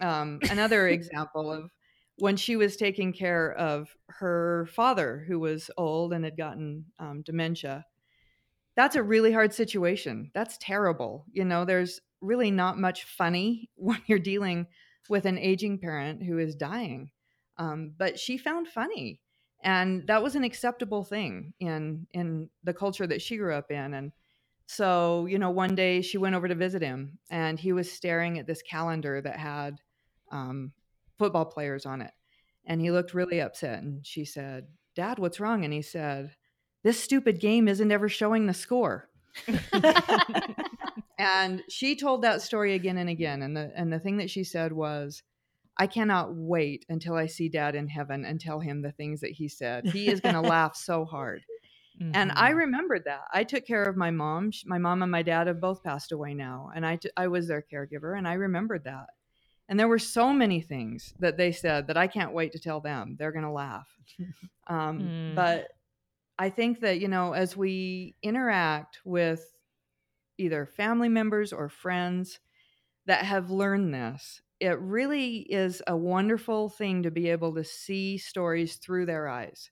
Um, 0.00 0.40
another 0.50 0.88
example 0.88 1.52
of 1.52 1.70
when 2.20 2.36
she 2.36 2.56
was 2.56 2.76
taking 2.76 3.12
care 3.12 3.52
of 3.52 3.88
her 4.08 4.68
father, 4.72 5.24
who 5.26 5.40
was 5.40 5.70
old 5.76 6.12
and 6.12 6.24
had 6.24 6.36
gotten 6.36 6.84
um, 6.98 7.22
dementia. 7.22 7.86
That's 8.76 8.96
a 8.96 9.02
really 9.02 9.32
hard 9.32 9.52
situation. 9.52 10.30
That's 10.34 10.58
terrible. 10.58 11.24
You 11.32 11.44
know, 11.44 11.64
there's 11.64 12.00
really 12.20 12.50
not 12.50 12.78
much 12.78 13.04
funny 13.04 13.70
when 13.76 14.00
you're 14.06 14.18
dealing 14.18 14.66
with 15.08 15.24
an 15.24 15.38
aging 15.38 15.78
parent 15.78 16.22
who 16.22 16.38
is 16.38 16.54
dying. 16.54 17.10
Um, 17.58 17.92
but 17.98 18.18
she 18.18 18.38
found 18.38 18.68
funny, 18.68 19.20
and 19.62 20.06
that 20.06 20.22
was 20.22 20.34
an 20.34 20.44
acceptable 20.44 21.04
thing 21.04 21.52
in 21.60 22.06
in 22.12 22.48
the 22.64 22.72
culture 22.72 23.06
that 23.06 23.20
she 23.20 23.36
grew 23.36 23.54
up 23.54 23.70
in. 23.70 23.92
And 23.92 24.12
so, 24.66 25.26
you 25.26 25.38
know, 25.38 25.50
one 25.50 25.74
day 25.74 26.00
she 26.00 26.16
went 26.16 26.34
over 26.34 26.48
to 26.48 26.54
visit 26.54 26.80
him, 26.80 27.18
and 27.28 27.58
he 27.58 27.72
was 27.72 27.92
staring 27.92 28.38
at 28.38 28.46
this 28.46 28.62
calendar 28.62 29.20
that 29.20 29.36
had 29.36 29.76
um, 30.30 30.72
football 31.18 31.44
players 31.44 31.86
on 31.86 32.00
it, 32.02 32.12
and 32.64 32.80
he 32.80 32.90
looked 32.90 33.14
really 33.14 33.40
upset. 33.40 33.82
And 33.82 34.06
she 34.06 34.24
said, 34.24 34.66
"Dad, 34.94 35.18
what's 35.18 35.40
wrong?" 35.40 35.64
And 35.64 35.72
he 35.72 35.82
said, 35.82 36.34
"This 36.82 37.02
stupid 37.02 37.40
game 37.40 37.68
isn't 37.68 37.92
ever 37.92 38.08
showing 38.08 38.46
the 38.46 38.54
score." 38.54 39.08
and 41.18 41.62
she 41.68 41.94
told 41.94 42.22
that 42.22 42.42
story 42.42 42.74
again 42.74 42.98
and 42.98 43.08
again 43.08 43.42
and 43.42 43.56
the 43.56 43.70
and 43.76 43.92
the 43.92 44.00
thing 44.00 44.16
that 44.16 44.28
she 44.28 44.42
said 44.42 44.72
was 44.72 45.22
I 45.80 45.86
cannot 45.86 46.34
wait 46.34 46.84
until 46.90 47.14
I 47.14 47.24
see 47.24 47.48
dad 47.48 47.74
in 47.74 47.88
heaven 47.88 48.26
and 48.26 48.38
tell 48.38 48.60
him 48.60 48.82
the 48.82 48.92
things 48.92 49.20
that 49.20 49.30
he 49.30 49.48
said. 49.48 49.86
He 49.86 50.08
is 50.08 50.20
going 50.20 50.34
to 50.42 50.42
laugh 50.42 50.76
so 50.76 51.06
hard. 51.06 51.42
Mm-hmm. 52.00 52.12
And 52.14 52.32
I 52.32 52.50
mm-hmm. 52.50 52.58
remembered 52.58 53.04
that. 53.06 53.22
I 53.32 53.44
took 53.44 53.66
care 53.66 53.84
of 53.84 53.96
my 53.96 54.10
mom. 54.10 54.50
My 54.66 54.76
mom 54.76 55.02
and 55.02 55.10
my 55.10 55.22
dad 55.22 55.46
have 55.46 55.58
both 55.58 55.82
passed 55.82 56.12
away 56.12 56.34
now, 56.34 56.70
and 56.74 56.84
I, 56.84 56.96
t- 56.96 57.10
I 57.16 57.28
was 57.28 57.48
their 57.48 57.64
caregiver, 57.72 58.16
and 58.16 58.28
I 58.28 58.34
remembered 58.34 58.84
that. 58.84 59.06
And 59.70 59.78
there 59.78 59.88
were 59.88 60.00
so 60.00 60.32
many 60.32 60.60
things 60.60 61.14
that 61.20 61.36
they 61.36 61.52
said 61.52 61.86
that 61.86 61.96
I 61.96 62.08
can't 62.08 62.34
wait 62.34 62.50
to 62.52 62.58
tell 62.58 62.80
them. 62.80 63.14
They're 63.16 63.32
going 63.32 63.44
to 63.44 63.50
laugh. 63.50 63.88
Um, 64.66 65.00
mm. 65.00 65.34
But 65.34 65.66
I 66.38 66.48
think 66.48 66.78
that, 66.82 67.00
you 67.00 67.08
know, 67.08 67.32
as 67.32 67.56
we 67.56 68.14
interact 68.22 69.00
with 69.04 69.44
either 70.38 70.64
family 70.64 71.08
members 71.08 71.52
or 71.52 71.68
friends 71.68 72.38
that 73.06 73.24
have 73.24 73.50
learned 73.50 73.92
this, 73.92 74.40
it 74.60 74.78
really 74.78 75.38
is 75.38 75.82
a 75.88 75.96
wonderful 75.96 76.68
thing 76.68 77.02
to 77.02 77.10
be 77.10 77.30
able 77.30 77.52
to 77.56 77.64
see 77.64 78.16
stories 78.16 78.76
through 78.76 79.06
their 79.06 79.26
eyes. 79.26 79.70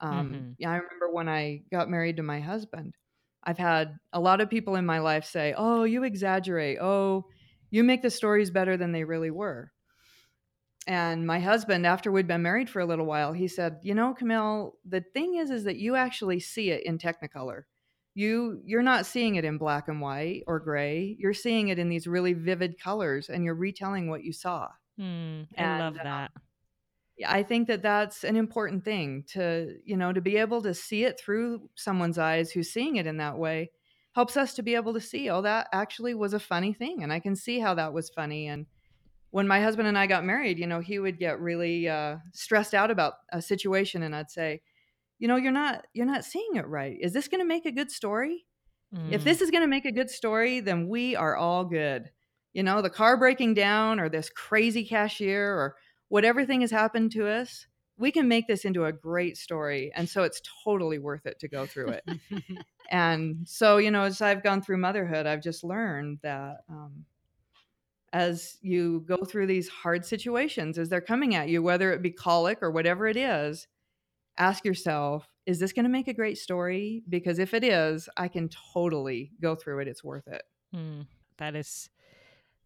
Um, 0.00 0.32
mm-hmm. 0.32 0.50
Yeah, 0.58 0.70
I 0.72 0.76
remember 0.76 1.12
when 1.12 1.28
I 1.28 1.62
got 1.70 1.88
married 1.88 2.16
to 2.16 2.24
my 2.24 2.40
husband. 2.40 2.96
I've 3.44 3.58
had 3.58 3.96
a 4.12 4.18
lot 4.18 4.40
of 4.40 4.50
people 4.50 4.74
in 4.74 4.84
my 4.84 4.98
life 4.98 5.24
say, 5.24 5.54
"Oh, 5.56 5.84
you 5.84 6.02
exaggerate. 6.02 6.78
Oh, 6.80 7.26
you 7.72 7.82
make 7.82 8.02
the 8.02 8.10
stories 8.10 8.52
better 8.52 8.76
than 8.76 8.92
they 8.92 9.02
really 9.02 9.32
were." 9.32 9.72
And 10.86 11.26
my 11.26 11.40
husband, 11.40 11.86
after 11.86 12.12
we'd 12.12 12.28
been 12.28 12.42
married 12.42 12.70
for 12.70 12.80
a 12.80 12.86
little 12.86 13.06
while, 13.06 13.32
he 13.32 13.48
said, 13.48 13.80
"You 13.82 13.94
know, 13.94 14.14
Camille, 14.14 14.74
the 14.84 15.00
thing 15.00 15.34
is, 15.34 15.50
is 15.50 15.64
that 15.64 15.76
you 15.76 15.96
actually 15.96 16.38
see 16.38 16.70
it 16.70 16.84
in 16.86 16.98
Technicolor. 16.98 17.64
You 18.14 18.62
you're 18.64 18.82
not 18.82 19.06
seeing 19.06 19.34
it 19.34 19.44
in 19.44 19.58
black 19.58 19.88
and 19.88 20.00
white 20.00 20.44
or 20.46 20.60
gray. 20.60 21.16
You're 21.18 21.34
seeing 21.34 21.68
it 21.68 21.80
in 21.80 21.88
these 21.88 22.06
really 22.06 22.34
vivid 22.34 22.78
colors 22.78 23.28
and 23.28 23.44
you're 23.44 23.54
retelling 23.56 24.08
what 24.08 24.22
you 24.22 24.32
saw. 24.32 24.68
Mm, 25.00 25.48
i 25.56 25.62
and, 25.62 25.78
love 25.80 25.94
uh, 25.98 26.04
that. 26.04 26.30
Uh, 26.36 26.40
yeah 27.16 27.32
i 27.32 27.42
think 27.42 27.68
that 27.68 27.82
that's 27.82 28.24
an 28.24 28.36
important 28.36 28.84
thing 28.84 29.24
to 29.26 29.74
you 29.84 29.96
know 29.96 30.12
to 30.12 30.20
be 30.20 30.36
able 30.36 30.62
to 30.62 30.74
see 30.74 31.04
it 31.04 31.18
through 31.18 31.68
someone's 31.74 32.18
eyes 32.18 32.50
who's 32.50 32.70
seeing 32.70 32.96
it 32.96 33.06
in 33.06 33.16
that 33.16 33.38
way 33.38 33.70
helps 34.12 34.36
us 34.36 34.54
to 34.54 34.62
be 34.62 34.74
able 34.74 34.94
to 34.94 35.00
see 35.00 35.30
oh 35.30 35.42
that 35.42 35.68
actually 35.72 36.14
was 36.14 36.34
a 36.34 36.40
funny 36.40 36.72
thing 36.72 37.02
and 37.02 37.12
i 37.12 37.18
can 37.18 37.34
see 37.36 37.58
how 37.58 37.74
that 37.74 37.92
was 37.92 38.10
funny 38.10 38.46
and 38.46 38.66
when 39.30 39.48
my 39.48 39.60
husband 39.60 39.88
and 39.88 39.98
i 39.98 40.06
got 40.06 40.24
married 40.24 40.58
you 40.58 40.66
know 40.66 40.80
he 40.80 40.98
would 40.98 41.18
get 41.18 41.40
really 41.40 41.88
uh, 41.88 42.16
stressed 42.32 42.74
out 42.74 42.90
about 42.90 43.14
a 43.32 43.40
situation 43.40 44.02
and 44.02 44.14
i'd 44.14 44.30
say 44.30 44.60
you 45.22 45.28
know 45.28 45.36
you're 45.36 45.52
not 45.52 45.86
you're 45.94 46.04
not 46.04 46.24
seeing 46.24 46.56
it 46.56 46.66
right. 46.66 46.98
Is 47.00 47.12
this 47.12 47.28
going 47.28 47.40
to 47.40 47.46
make 47.46 47.64
a 47.64 47.72
good 47.72 47.90
story? 47.90 48.44
Mm. 48.92 49.10
if 49.10 49.24
this 49.24 49.40
is 49.40 49.50
going 49.50 49.62
to 49.62 49.68
make 49.68 49.86
a 49.86 49.92
good 49.92 50.10
story 50.10 50.60
then 50.60 50.86
we 50.86 51.16
are 51.16 51.36
all 51.36 51.64
good. 51.64 52.10
You 52.52 52.64
know 52.64 52.82
the 52.82 52.90
car 52.90 53.16
breaking 53.16 53.54
down 53.54 54.00
or 54.00 54.08
this 54.08 54.28
crazy 54.28 54.84
cashier 54.84 55.54
or 55.54 55.76
whatever 56.08 56.44
thing 56.44 56.60
has 56.60 56.72
happened 56.72 57.12
to 57.12 57.28
us 57.28 57.66
we 58.02 58.12
can 58.12 58.28
make 58.28 58.46
this 58.46 58.64
into 58.64 58.84
a 58.84 58.92
great 58.92 59.36
story 59.36 59.90
and 59.94 60.08
so 60.08 60.22
it's 60.22 60.42
totally 60.64 60.98
worth 60.98 61.24
it 61.24 61.38
to 61.38 61.48
go 61.48 61.64
through 61.64 61.88
it 61.88 62.04
and 62.90 63.36
so 63.46 63.78
you 63.78 63.90
know 63.90 64.02
as 64.02 64.20
i've 64.20 64.42
gone 64.42 64.60
through 64.60 64.76
motherhood 64.76 65.26
i've 65.26 65.42
just 65.42 65.64
learned 65.64 66.18
that 66.22 66.58
um, 66.68 67.04
as 68.12 68.58
you 68.60 69.02
go 69.08 69.16
through 69.24 69.46
these 69.46 69.68
hard 69.68 70.04
situations 70.04 70.78
as 70.78 70.90
they're 70.90 71.00
coming 71.00 71.34
at 71.34 71.48
you 71.48 71.62
whether 71.62 71.92
it 71.92 72.02
be 72.02 72.10
colic 72.10 72.58
or 72.60 72.70
whatever 72.70 73.06
it 73.06 73.16
is 73.16 73.66
ask 74.38 74.64
yourself, 74.64 75.28
is 75.46 75.58
this 75.58 75.72
going 75.72 75.84
to 75.84 75.90
make 75.90 76.08
a 76.08 76.14
great 76.14 76.38
story? 76.38 77.02
Because 77.08 77.38
if 77.38 77.54
it 77.54 77.64
is, 77.64 78.08
I 78.16 78.28
can 78.28 78.48
totally 78.72 79.32
go 79.40 79.54
through 79.54 79.80
it. 79.80 79.88
It's 79.88 80.04
worth 80.04 80.26
it. 80.28 80.42
Mm, 80.74 81.06
that 81.38 81.56
is 81.56 81.88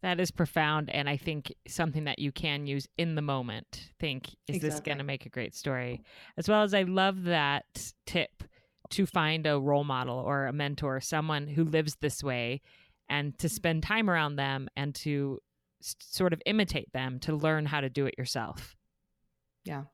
that 0.02 0.20
is 0.20 0.30
profound 0.30 0.90
and 0.90 1.08
I 1.08 1.16
think 1.16 1.52
something 1.66 2.04
that 2.04 2.18
you 2.18 2.32
can 2.32 2.66
use 2.66 2.86
in 2.98 3.14
the 3.14 3.22
moment. 3.22 3.90
Think, 3.98 4.28
is 4.46 4.56
exactly. 4.56 4.70
this 4.70 4.80
going 4.80 4.98
to 4.98 5.04
make 5.04 5.26
a 5.26 5.30
great 5.30 5.54
story? 5.54 6.02
As 6.36 6.48
well 6.48 6.62
as 6.62 6.74
I 6.74 6.82
love 6.82 7.24
that 7.24 7.92
tip 8.04 8.42
to 8.90 9.06
find 9.06 9.46
a 9.46 9.58
role 9.58 9.84
model 9.84 10.18
or 10.18 10.46
a 10.46 10.52
mentor, 10.52 11.00
someone 11.00 11.48
who 11.48 11.64
lives 11.64 11.96
this 12.00 12.22
way 12.22 12.60
and 13.08 13.36
to 13.38 13.46
mm-hmm. 13.46 13.54
spend 13.54 13.82
time 13.82 14.08
around 14.08 14.36
them 14.36 14.68
and 14.76 14.94
to 14.96 15.40
sort 15.80 16.32
of 16.32 16.40
imitate 16.46 16.92
them 16.92 17.18
to 17.20 17.34
learn 17.34 17.66
how 17.66 17.80
to 17.80 17.88
do 17.88 18.06
it 18.06 18.14
yourself. 18.16 18.76
Yeah 19.64 19.84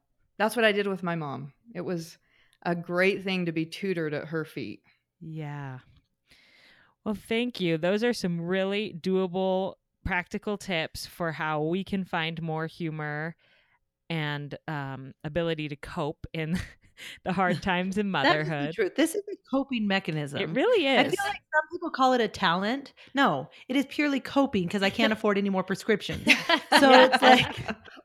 that's 0.43 0.57
what 0.57 0.65
I 0.65 0.73
did 0.73 0.87
with 0.87 1.03
my 1.03 1.15
mom. 1.15 1.53
It 1.75 1.83
was 1.83 2.19
a 2.65 2.75
great 2.75 3.23
thing 3.23 3.47
to 3.47 3.53
be 3.53 3.65
tutored 3.65 4.15
at 4.15 4.27
her 4.27 4.45
feet. 4.45 4.83
Yeah. 5.21 5.79
Well, 7.05 7.15
thank 7.15 7.61
you. 7.61 7.79
Those 7.79 8.05
are 8.05 8.12
some 8.12 8.41
really 8.41 8.95
doable, 8.99 9.75
practical 10.05 10.59
tips 10.59 11.07
for 11.07 11.33
how 11.33 11.62
we 11.62 11.85
can 11.85 12.05
find 12.05 12.41
more 12.43 12.67
humor 12.67 13.37
and 14.11 14.57
um, 14.69 15.15
ability 15.25 15.69
to 15.69 15.77
cope 15.77 16.27
in 16.33 16.59
the 17.25 17.33
hard 17.33 17.62
times 17.62 17.99
in 17.99 18.11
motherhood. 18.11 18.75
That 18.77 18.85
is 18.85 18.91
This 18.97 19.15
is 19.15 19.23
a 19.33 19.37
coping 19.51 19.87
mechanism. 19.87 20.41
It 20.41 20.51
really 20.51 20.87
is. 20.87 20.99
I 20.99 21.03
feel 21.05 21.25
like 21.25 21.41
some 21.55 21.69
people 21.71 21.91
call 21.91 22.12
it 22.12 22.21
a 22.21 22.29
talent. 22.29 22.93
No, 23.15 23.49
it 23.69 23.77
is 23.77 23.87
purely 23.88 24.21
coping 24.21 24.65
because 24.65 24.83
I 24.83 24.91
can't 24.91 25.12
afford 25.15 25.38
any 25.38 25.51
more 25.51 25.62
prescriptions. 25.62 26.25
So 26.79 26.91
it's 26.93 27.23
like 27.23 27.57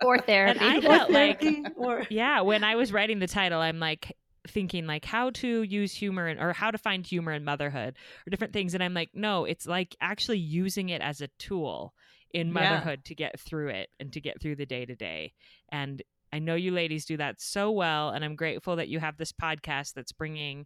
or 0.04 0.20
therapy. 0.20 0.60
And 0.60 0.70
I 0.70 0.78
Or 0.78 0.82
felt 0.82 1.12
like, 1.12 1.44
or 1.76 2.04
yeah, 2.10 2.42
when 2.42 2.64
I 2.64 2.76
was 2.76 2.94
writing 2.94 3.20
the 3.20 3.28
title, 3.28 3.60
I'm 3.60 3.80
like 3.80 4.16
thinking 4.48 4.88
like 4.88 5.06
how 5.06 5.30
to 5.32 5.62
use 5.64 5.94
humor 5.94 6.28
in, 6.28 6.40
or 6.40 6.54
how 6.54 6.72
to 6.72 6.78
find 6.78 7.06
humor 7.06 7.34
in 7.34 7.44
motherhood 7.44 7.96
or 8.26 8.30
different 8.30 8.54
things. 8.54 8.74
And 8.74 8.84
I'm 8.84 8.94
like, 8.94 9.12
no, 9.14 9.46
it's 9.46 9.68
like 9.68 9.96
actually 10.02 10.40
using 10.40 10.90
it 10.90 11.02
as 11.02 11.22
a 11.22 11.30
tool 11.40 11.94
in 12.34 12.48
Yeah. 12.48 12.54
motherhood 12.54 13.06
to 13.06 13.16
get 13.16 13.40
through 13.40 13.70
it 13.70 13.90
and 14.00 14.12
to 14.14 14.22
get 14.22 14.42
through 14.42 14.56
the 14.56 14.66
day 14.66 14.86
to 14.86 14.96
day. 14.96 15.34
And 15.70 16.02
I 16.34 16.40
know 16.40 16.56
you 16.56 16.72
ladies 16.72 17.06
do 17.06 17.18
that 17.18 17.40
so 17.40 17.72
well. 17.72 18.10
And 18.10 18.26
I'm 18.26 18.36
grateful 18.36 18.76
that 18.76 18.90
you 18.90 19.00
have 19.00 19.18
this 19.18 19.32
podcast 19.32 19.94
that's 19.94 20.12
bringing 20.12 20.66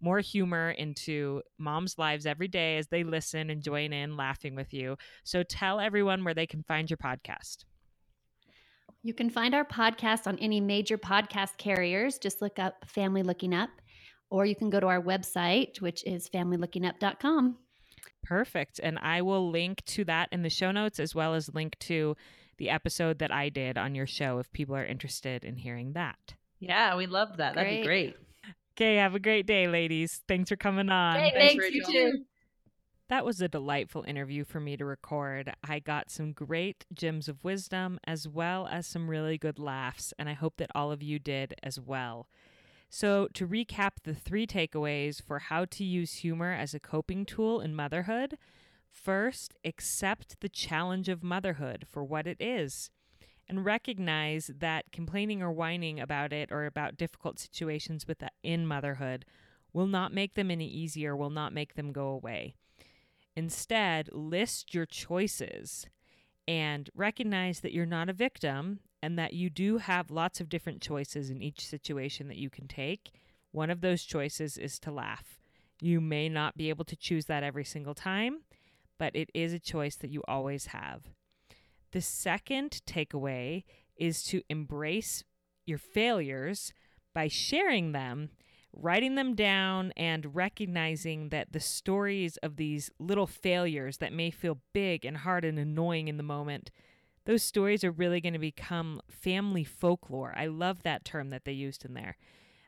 more 0.00 0.20
humor 0.20 0.70
into 0.70 1.42
moms' 1.58 1.98
lives 1.98 2.26
every 2.26 2.48
day 2.48 2.78
as 2.78 2.88
they 2.88 3.04
listen 3.04 3.50
and 3.50 3.62
join 3.62 3.92
in 3.92 4.16
laughing 4.16 4.54
with 4.54 4.72
you. 4.74 4.96
So 5.24 5.42
tell 5.42 5.80
everyone 5.80 6.24
where 6.24 6.34
they 6.34 6.46
can 6.46 6.62
find 6.62 6.90
your 6.90 6.98
podcast. 6.98 7.64
You 9.04 9.12
can 9.14 9.28
find 9.30 9.54
our 9.54 9.64
podcast 9.66 10.26
on 10.26 10.38
any 10.38 10.60
major 10.60 10.96
podcast 10.98 11.58
carriers. 11.58 12.16
Just 12.18 12.40
look 12.42 12.58
up 12.58 12.84
Family 12.88 13.22
Looking 13.22 13.54
Up, 13.54 13.68
or 14.30 14.46
you 14.46 14.56
can 14.56 14.70
go 14.70 14.80
to 14.80 14.86
our 14.86 15.00
website, 15.02 15.80
which 15.82 16.02
is 16.06 16.28
familylookingup.com. 16.30 17.58
Perfect. 18.22 18.80
And 18.82 18.98
I 18.98 19.20
will 19.20 19.50
link 19.50 19.84
to 19.84 20.04
that 20.06 20.30
in 20.32 20.42
the 20.42 20.48
show 20.48 20.70
notes 20.72 20.98
as 20.98 21.14
well 21.14 21.34
as 21.34 21.54
link 21.54 21.78
to 21.80 22.16
the 22.56 22.70
episode 22.70 23.18
that 23.18 23.30
I 23.30 23.50
did 23.50 23.76
on 23.76 23.94
your 23.94 24.06
show 24.06 24.38
if 24.38 24.50
people 24.52 24.74
are 24.74 24.84
interested 24.86 25.44
in 25.44 25.56
hearing 25.56 25.92
that. 25.92 26.34
yeah, 26.58 26.96
we 26.96 27.06
love 27.06 27.36
that. 27.36 27.54
That'd 27.56 27.68
be 27.80 27.84
Great. 27.84 28.14
great. 28.14 28.16
Okay, 28.76 28.96
have 28.96 29.14
a 29.14 29.20
great 29.20 29.46
day, 29.46 29.68
ladies. 29.68 30.22
Thanks 30.26 30.48
for 30.48 30.56
coming 30.56 30.88
on. 30.88 31.16
Hey, 31.16 31.30
Thanks, 31.34 31.62
thanks, 31.62 31.74
you 31.76 31.82
Rachel. 31.86 32.12
too. 32.12 32.24
That 33.08 33.24
was 33.26 33.40
a 33.40 33.48
delightful 33.48 34.02
interview 34.06 34.44
for 34.44 34.60
me 34.60 34.78
to 34.78 34.84
record. 34.84 35.52
I 35.62 35.78
got 35.78 36.10
some 36.10 36.32
great 36.32 36.86
gems 36.92 37.28
of 37.28 37.44
wisdom 37.44 38.00
as 38.04 38.26
well 38.26 38.66
as 38.70 38.86
some 38.86 39.10
really 39.10 39.36
good 39.36 39.58
laughs, 39.58 40.14
and 40.18 40.26
I 40.28 40.32
hope 40.32 40.56
that 40.56 40.70
all 40.74 40.90
of 40.90 41.02
you 41.02 41.18
did 41.18 41.54
as 41.62 41.78
well. 41.78 42.28
So, 42.88 43.28
to 43.34 43.46
recap 43.46 44.02
the 44.04 44.14
three 44.14 44.46
takeaways 44.46 45.20
for 45.20 45.38
how 45.38 45.66
to 45.66 45.84
use 45.84 46.14
humor 46.14 46.52
as 46.52 46.72
a 46.72 46.80
coping 46.80 47.26
tool 47.26 47.60
in 47.60 47.74
motherhood 47.74 48.38
first, 48.90 49.54
accept 49.64 50.40
the 50.40 50.48
challenge 50.48 51.08
of 51.08 51.22
motherhood 51.22 51.86
for 51.90 52.04
what 52.04 52.26
it 52.26 52.36
is 52.40 52.90
and 53.48 53.64
recognize 53.64 54.50
that 54.58 54.92
complaining 54.92 55.42
or 55.42 55.52
whining 55.52 56.00
about 56.00 56.32
it 56.32 56.50
or 56.50 56.64
about 56.64 56.96
difficult 56.96 57.38
situations 57.38 58.06
with 58.06 58.22
in 58.42 58.66
motherhood 58.66 59.26
will 59.72 59.86
not 59.86 60.14
make 60.14 60.34
them 60.34 60.50
any 60.50 60.68
easier, 60.68 61.14
will 61.14 61.30
not 61.30 61.52
make 61.52 61.74
them 61.74 61.92
go 61.92 62.06
away. 62.06 62.54
Instead, 63.36 64.08
list 64.12 64.74
your 64.74 64.86
choices 64.86 65.86
and 66.46 66.90
recognize 66.94 67.60
that 67.60 67.72
you're 67.72 67.86
not 67.86 68.08
a 68.08 68.12
victim 68.12 68.80
and 69.02 69.18
that 69.18 69.32
you 69.32 69.50
do 69.50 69.78
have 69.78 70.10
lots 70.10 70.40
of 70.40 70.48
different 70.48 70.80
choices 70.80 71.30
in 71.30 71.42
each 71.42 71.66
situation 71.66 72.28
that 72.28 72.36
you 72.36 72.48
can 72.48 72.68
take. 72.68 73.12
One 73.50 73.70
of 73.70 73.80
those 73.80 74.04
choices 74.04 74.56
is 74.56 74.78
to 74.80 74.90
laugh. 74.90 75.38
You 75.80 76.00
may 76.00 76.28
not 76.28 76.56
be 76.56 76.68
able 76.68 76.84
to 76.86 76.96
choose 76.96 77.26
that 77.26 77.42
every 77.42 77.64
single 77.64 77.94
time, 77.94 78.40
but 78.98 79.14
it 79.14 79.30
is 79.34 79.52
a 79.52 79.58
choice 79.58 79.96
that 79.96 80.10
you 80.10 80.22
always 80.26 80.66
have. 80.66 81.10
The 81.92 82.00
second 82.00 82.80
takeaway 82.86 83.64
is 83.96 84.22
to 84.24 84.42
embrace 84.48 85.24
your 85.66 85.78
failures 85.78 86.72
by 87.14 87.28
sharing 87.28 87.92
them 87.92 88.30
writing 88.76 89.14
them 89.14 89.34
down 89.34 89.92
and 89.96 90.34
recognizing 90.34 91.28
that 91.30 91.52
the 91.52 91.60
stories 91.60 92.36
of 92.38 92.56
these 92.56 92.90
little 92.98 93.26
failures 93.26 93.98
that 93.98 94.12
may 94.12 94.30
feel 94.30 94.60
big 94.72 95.04
and 95.04 95.18
hard 95.18 95.44
and 95.44 95.58
annoying 95.58 96.08
in 96.08 96.16
the 96.16 96.22
moment, 96.22 96.70
those 97.26 97.42
stories 97.42 97.84
are 97.84 97.90
really 97.90 98.20
going 98.20 98.32
to 98.32 98.38
become 98.38 99.00
family 99.08 99.64
folklore. 99.64 100.34
I 100.36 100.46
love 100.46 100.82
that 100.82 101.04
term 101.04 101.30
that 101.30 101.44
they 101.44 101.52
used 101.52 101.84
in 101.84 101.94
there. 101.94 102.16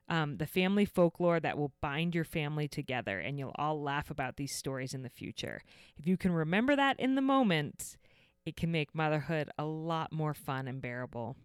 Um, 0.08 0.36
the 0.36 0.46
family 0.46 0.84
folklore 0.84 1.40
that 1.40 1.58
will 1.58 1.72
bind 1.80 2.14
your 2.14 2.24
family 2.24 2.68
together, 2.68 3.18
and 3.18 3.38
you'll 3.38 3.54
all 3.56 3.82
laugh 3.82 4.08
about 4.08 4.36
these 4.36 4.54
stories 4.54 4.94
in 4.94 5.02
the 5.02 5.10
future. 5.10 5.62
If 5.98 6.06
you 6.06 6.16
can 6.16 6.32
remember 6.32 6.76
that 6.76 6.98
in 7.00 7.16
the 7.16 7.20
moment, 7.20 7.96
it 8.44 8.56
can 8.56 8.70
make 8.70 8.94
motherhood 8.94 9.50
a 9.58 9.64
lot 9.64 10.12
more 10.12 10.32
fun 10.32 10.68
and 10.68 10.80
bearable. 10.80 11.36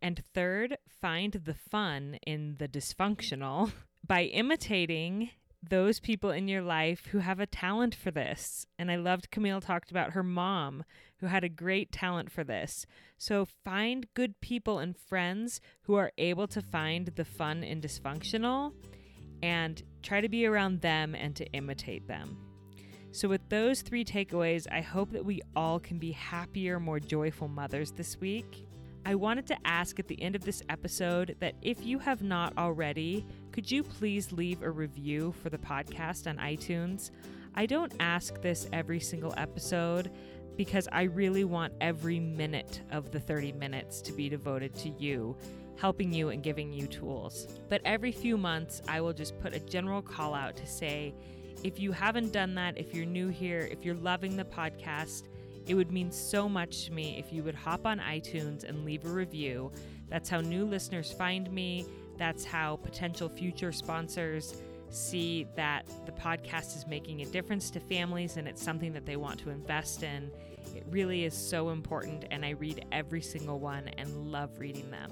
And 0.00 0.22
third, 0.32 0.78
find 1.00 1.32
the 1.32 1.54
fun 1.54 2.18
in 2.24 2.56
the 2.58 2.68
dysfunctional 2.68 3.72
by 4.06 4.24
imitating 4.24 5.30
those 5.70 5.98
people 5.98 6.30
in 6.30 6.46
your 6.46 6.62
life 6.62 7.06
who 7.06 7.18
have 7.18 7.40
a 7.40 7.46
talent 7.46 7.94
for 7.94 8.10
this. 8.10 8.66
And 8.78 8.90
I 8.90 8.96
loved 8.96 9.30
Camille 9.30 9.60
talked 9.60 9.90
about 9.90 10.12
her 10.12 10.22
mom 10.22 10.84
who 11.18 11.26
had 11.26 11.44
a 11.44 11.48
great 11.48 11.90
talent 11.90 12.30
for 12.30 12.44
this. 12.44 12.86
So 13.16 13.46
find 13.64 14.06
good 14.14 14.40
people 14.40 14.78
and 14.78 14.96
friends 14.96 15.60
who 15.82 15.94
are 15.94 16.12
able 16.18 16.46
to 16.48 16.60
find 16.60 17.06
the 17.16 17.24
fun 17.24 17.64
in 17.64 17.80
dysfunctional 17.80 18.72
and 19.42 19.82
try 20.02 20.20
to 20.20 20.28
be 20.28 20.46
around 20.46 20.80
them 20.80 21.14
and 21.14 21.34
to 21.36 21.46
imitate 21.52 22.06
them. 22.06 22.36
So, 23.12 23.28
with 23.28 23.48
those 23.48 23.80
three 23.82 24.04
takeaways, 24.04 24.66
I 24.72 24.80
hope 24.80 25.12
that 25.12 25.24
we 25.24 25.40
all 25.54 25.78
can 25.78 25.98
be 25.98 26.10
happier, 26.10 26.80
more 26.80 26.98
joyful 26.98 27.46
mothers 27.46 27.92
this 27.92 28.20
week. 28.20 28.66
I 29.06 29.14
wanted 29.16 29.46
to 29.48 29.66
ask 29.66 29.98
at 29.98 30.08
the 30.08 30.20
end 30.22 30.34
of 30.34 30.44
this 30.44 30.62
episode 30.70 31.36
that 31.40 31.54
if 31.60 31.84
you 31.84 31.98
have 31.98 32.22
not 32.22 32.56
already, 32.56 33.26
could 33.52 33.70
you 33.70 33.82
please 33.82 34.32
leave 34.32 34.62
a 34.62 34.70
review 34.70 35.34
for 35.42 35.50
the 35.50 35.58
podcast 35.58 36.26
on 36.26 36.38
iTunes? 36.38 37.10
I 37.54 37.66
don't 37.66 37.92
ask 38.00 38.40
this 38.40 38.66
every 38.72 39.00
single 39.00 39.34
episode 39.36 40.10
because 40.56 40.88
I 40.90 41.02
really 41.02 41.44
want 41.44 41.74
every 41.82 42.18
minute 42.18 42.80
of 42.90 43.10
the 43.10 43.20
30 43.20 43.52
minutes 43.52 44.00
to 44.02 44.12
be 44.12 44.30
devoted 44.30 44.74
to 44.76 44.88
you, 44.88 45.36
helping 45.76 46.10
you 46.10 46.30
and 46.30 46.42
giving 46.42 46.72
you 46.72 46.86
tools. 46.86 47.46
But 47.68 47.82
every 47.84 48.10
few 48.10 48.38
months, 48.38 48.80
I 48.88 49.02
will 49.02 49.12
just 49.12 49.38
put 49.38 49.54
a 49.54 49.60
general 49.60 50.00
call 50.00 50.32
out 50.32 50.56
to 50.56 50.66
say, 50.66 51.14
if 51.62 51.78
you 51.78 51.92
haven't 51.92 52.32
done 52.32 52.54
that, 52.54 52.78
if 52.78 52.94
you're 52.94 53.04
new 53.04 53.28
here, 53.28 53.68
if 53.70 53.84
you're 53.84 53.94
loving 53.94 54.36
the 54.36 54.44
podcast, 54.44 55.24
it 55.66 55.74
would 55.74 55.90
mean 55.90 56.10
so 56.10 56.48
much 56.48 56.86
to 56.86 56.92
me 56.92 57.16
if 57.18 57.32
you 57.32 57.42
would 57.42 57.54
hop 57.54 57.86
on 57.86 57.98
iTunes 57.98 58.64
and 58.64 58.84
leave 58.84 59.04
a 59.04 59.08
review. 59.08 59.72
That's 60.08 60.28
how 60.28 60.40
new 60.40 60.64
listeners 60.64 61.12
find 61.12 61.50
me. 61.50 61.86
That's 62.18 62.44
how 62.44 62.76
potential 62.76 63.28
future 63.28 63.72
sponsors 63.72 64.60
see 64.90 65.46
that 65.56 65.86
the 66.06 66.12
podcast 66.12 66.76
is 66.76 66.86
making 66.86 67.22
a 67.22 67.26
difference 67.26 67.70
to 67.70 67.80
families 67.80 68.36
and 68.36 68.46
it's 68.46 68.62
something 68.62 68.92
that 68.92 69.06
they 69.06 69.16
want 69.16 69.40
to 69.40 69.50
invest 69.50 70.02
in. 70.02 70.30
It 70.74 70.84
really 70.88 71.24
is 71.24 71.34
so 71.34 71.70
important, 71.70 72.24
and 72.30 72.44
I 72.44 72.50
read 72.50 72.86
every 72.92 73.20
single 73.20 73.58
one 73.58 73.88
and 73.98 74.32
love 74.32 74.58
reading 74.58 74.90
them. 74.90 75.10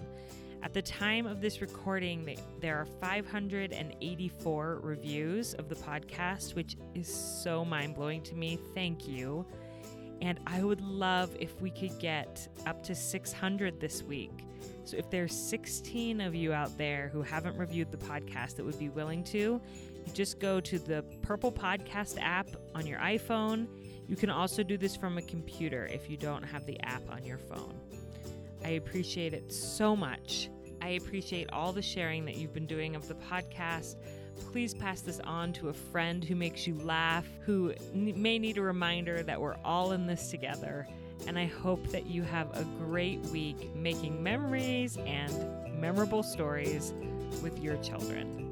At 0.62 0.72
the 0.72 0.82
time 0.82 1.26
of 1.26 1.40
this 1.40 1.60
recording, 1.60 2.36
there 2.60 2.76
are 2.76 2.86
584 2.86 4.80
reviews 4.82 5.54
of 5.54 5.68
the 5.68 5.74
podcast, 5.74 6.54
which 6.54 6.76
is 6.94 7.12
so 7.12 7.64
mind 7.64 7.96
blowing 7.96 8.22
to 8.22 8.36
me. 8.36 8.58
Thank 8.72 9.08
you. 9.08 9.44
And 10.22 10.38
I 10.46 10.62
would 10.62 10.80
love 10.80 11.36
if 11.40 11.60
we 11.60 11.70
could 11.70 11.98
get 11.98 12.48
up 12.64 12.82
to 12.84 12.94
600 12.94 13.80
this 13.80 14.04
week. 14.04 14.46
So 14.84 14.96
if 14.96 15.10
there's 15.10 15.36
16 15.36 16.20
of 16.20 16.32
you 16.34 16.52
out 16.52 16.78
there 16.78 17.10
who 17.12 17.22
haven't 17.22 17.58
reviewed 17.58 17.90
the 17.90 17.98
podcast 17.98 18.54
that 18.56 18.64
would 18.64 18.78
be 18.78 18.88
willing 18.88 19.24
to, 19.24 19.60
just 20.14 20.38
go 20.38 20.60
to 20.60 20.78
the 20.78 21.04
Purple 21.22 21.50
Podcast 21.50 22.18
app 22.20 22.48
on 22.74 22.86
your 22.86 23.00
iPhone. 23.00 23.66
You 24.06 24.14
can 24.14 24.30
also 24.30 24.62
do 24.62 24.78
this 24.78 24.94
from 24.94 25.18
a 25.18 25.22
computer 25.22 25.86
if 25.86 26.08
you 26.08 26.16
don't 26.16 26.44
have 26.44 26.66
the 26.66 26.78
app 26.80 27.02
on 27.10 27.24
your 27.24 27.38
phone. 27.38 27.74
I 28.64 28.70
appreciate 28.70 29.34
it 29.34 29.52
so 29.52 29.96
much. 29.96 30.50
I 30.80 30.90
appreciate 30.90 31.48
all 31.52 31.72
the 31.72 31.82
sharing 31.82 32.24
that 32.26 32.36
you've 32.36 32.54
been 32.54 32.66
doing 32.66 32.94
of 32.94 33.08
the 33.08 33.14
podcast. 33.14 33.96
Please 34.52 34.74
pass 34.74 35.00
this 35.00 35.20
on 35.20 35.52
to 35.54 35.68
a 35.68 35.72
friend 35.72 36.22
who 36.24 36.34
makes 36.34 36.66
you 36.66 36.78
laugh, 36.80 37.26
who 37.44 37.72
may 37.94 38.38
need 38.38 38.58
a 38.58 38.62
reminder 38.62 39.22
that 39.22 39.40
we're 39.40 39.56
all 39.64 39.92
in 39.92 40.06
this 40.06 40.30
together. 40.30 40.86
And 41.26 41.38
I 41.38 41.46
hope 41.46 41.86
that 41.88 42.06
you 42.06 42.22
have 42.22 42.56
a 42.56 42.64
great 42.78 43.20
week 43.26 43.74
making 43.74 44.22
memories 44.22 44.96
and 44.98 45.80
memorable 45.80 46.22
stories 46.22 46.92
with 47.42 47.58
your 47.60 47.76
children. 47.78 48.51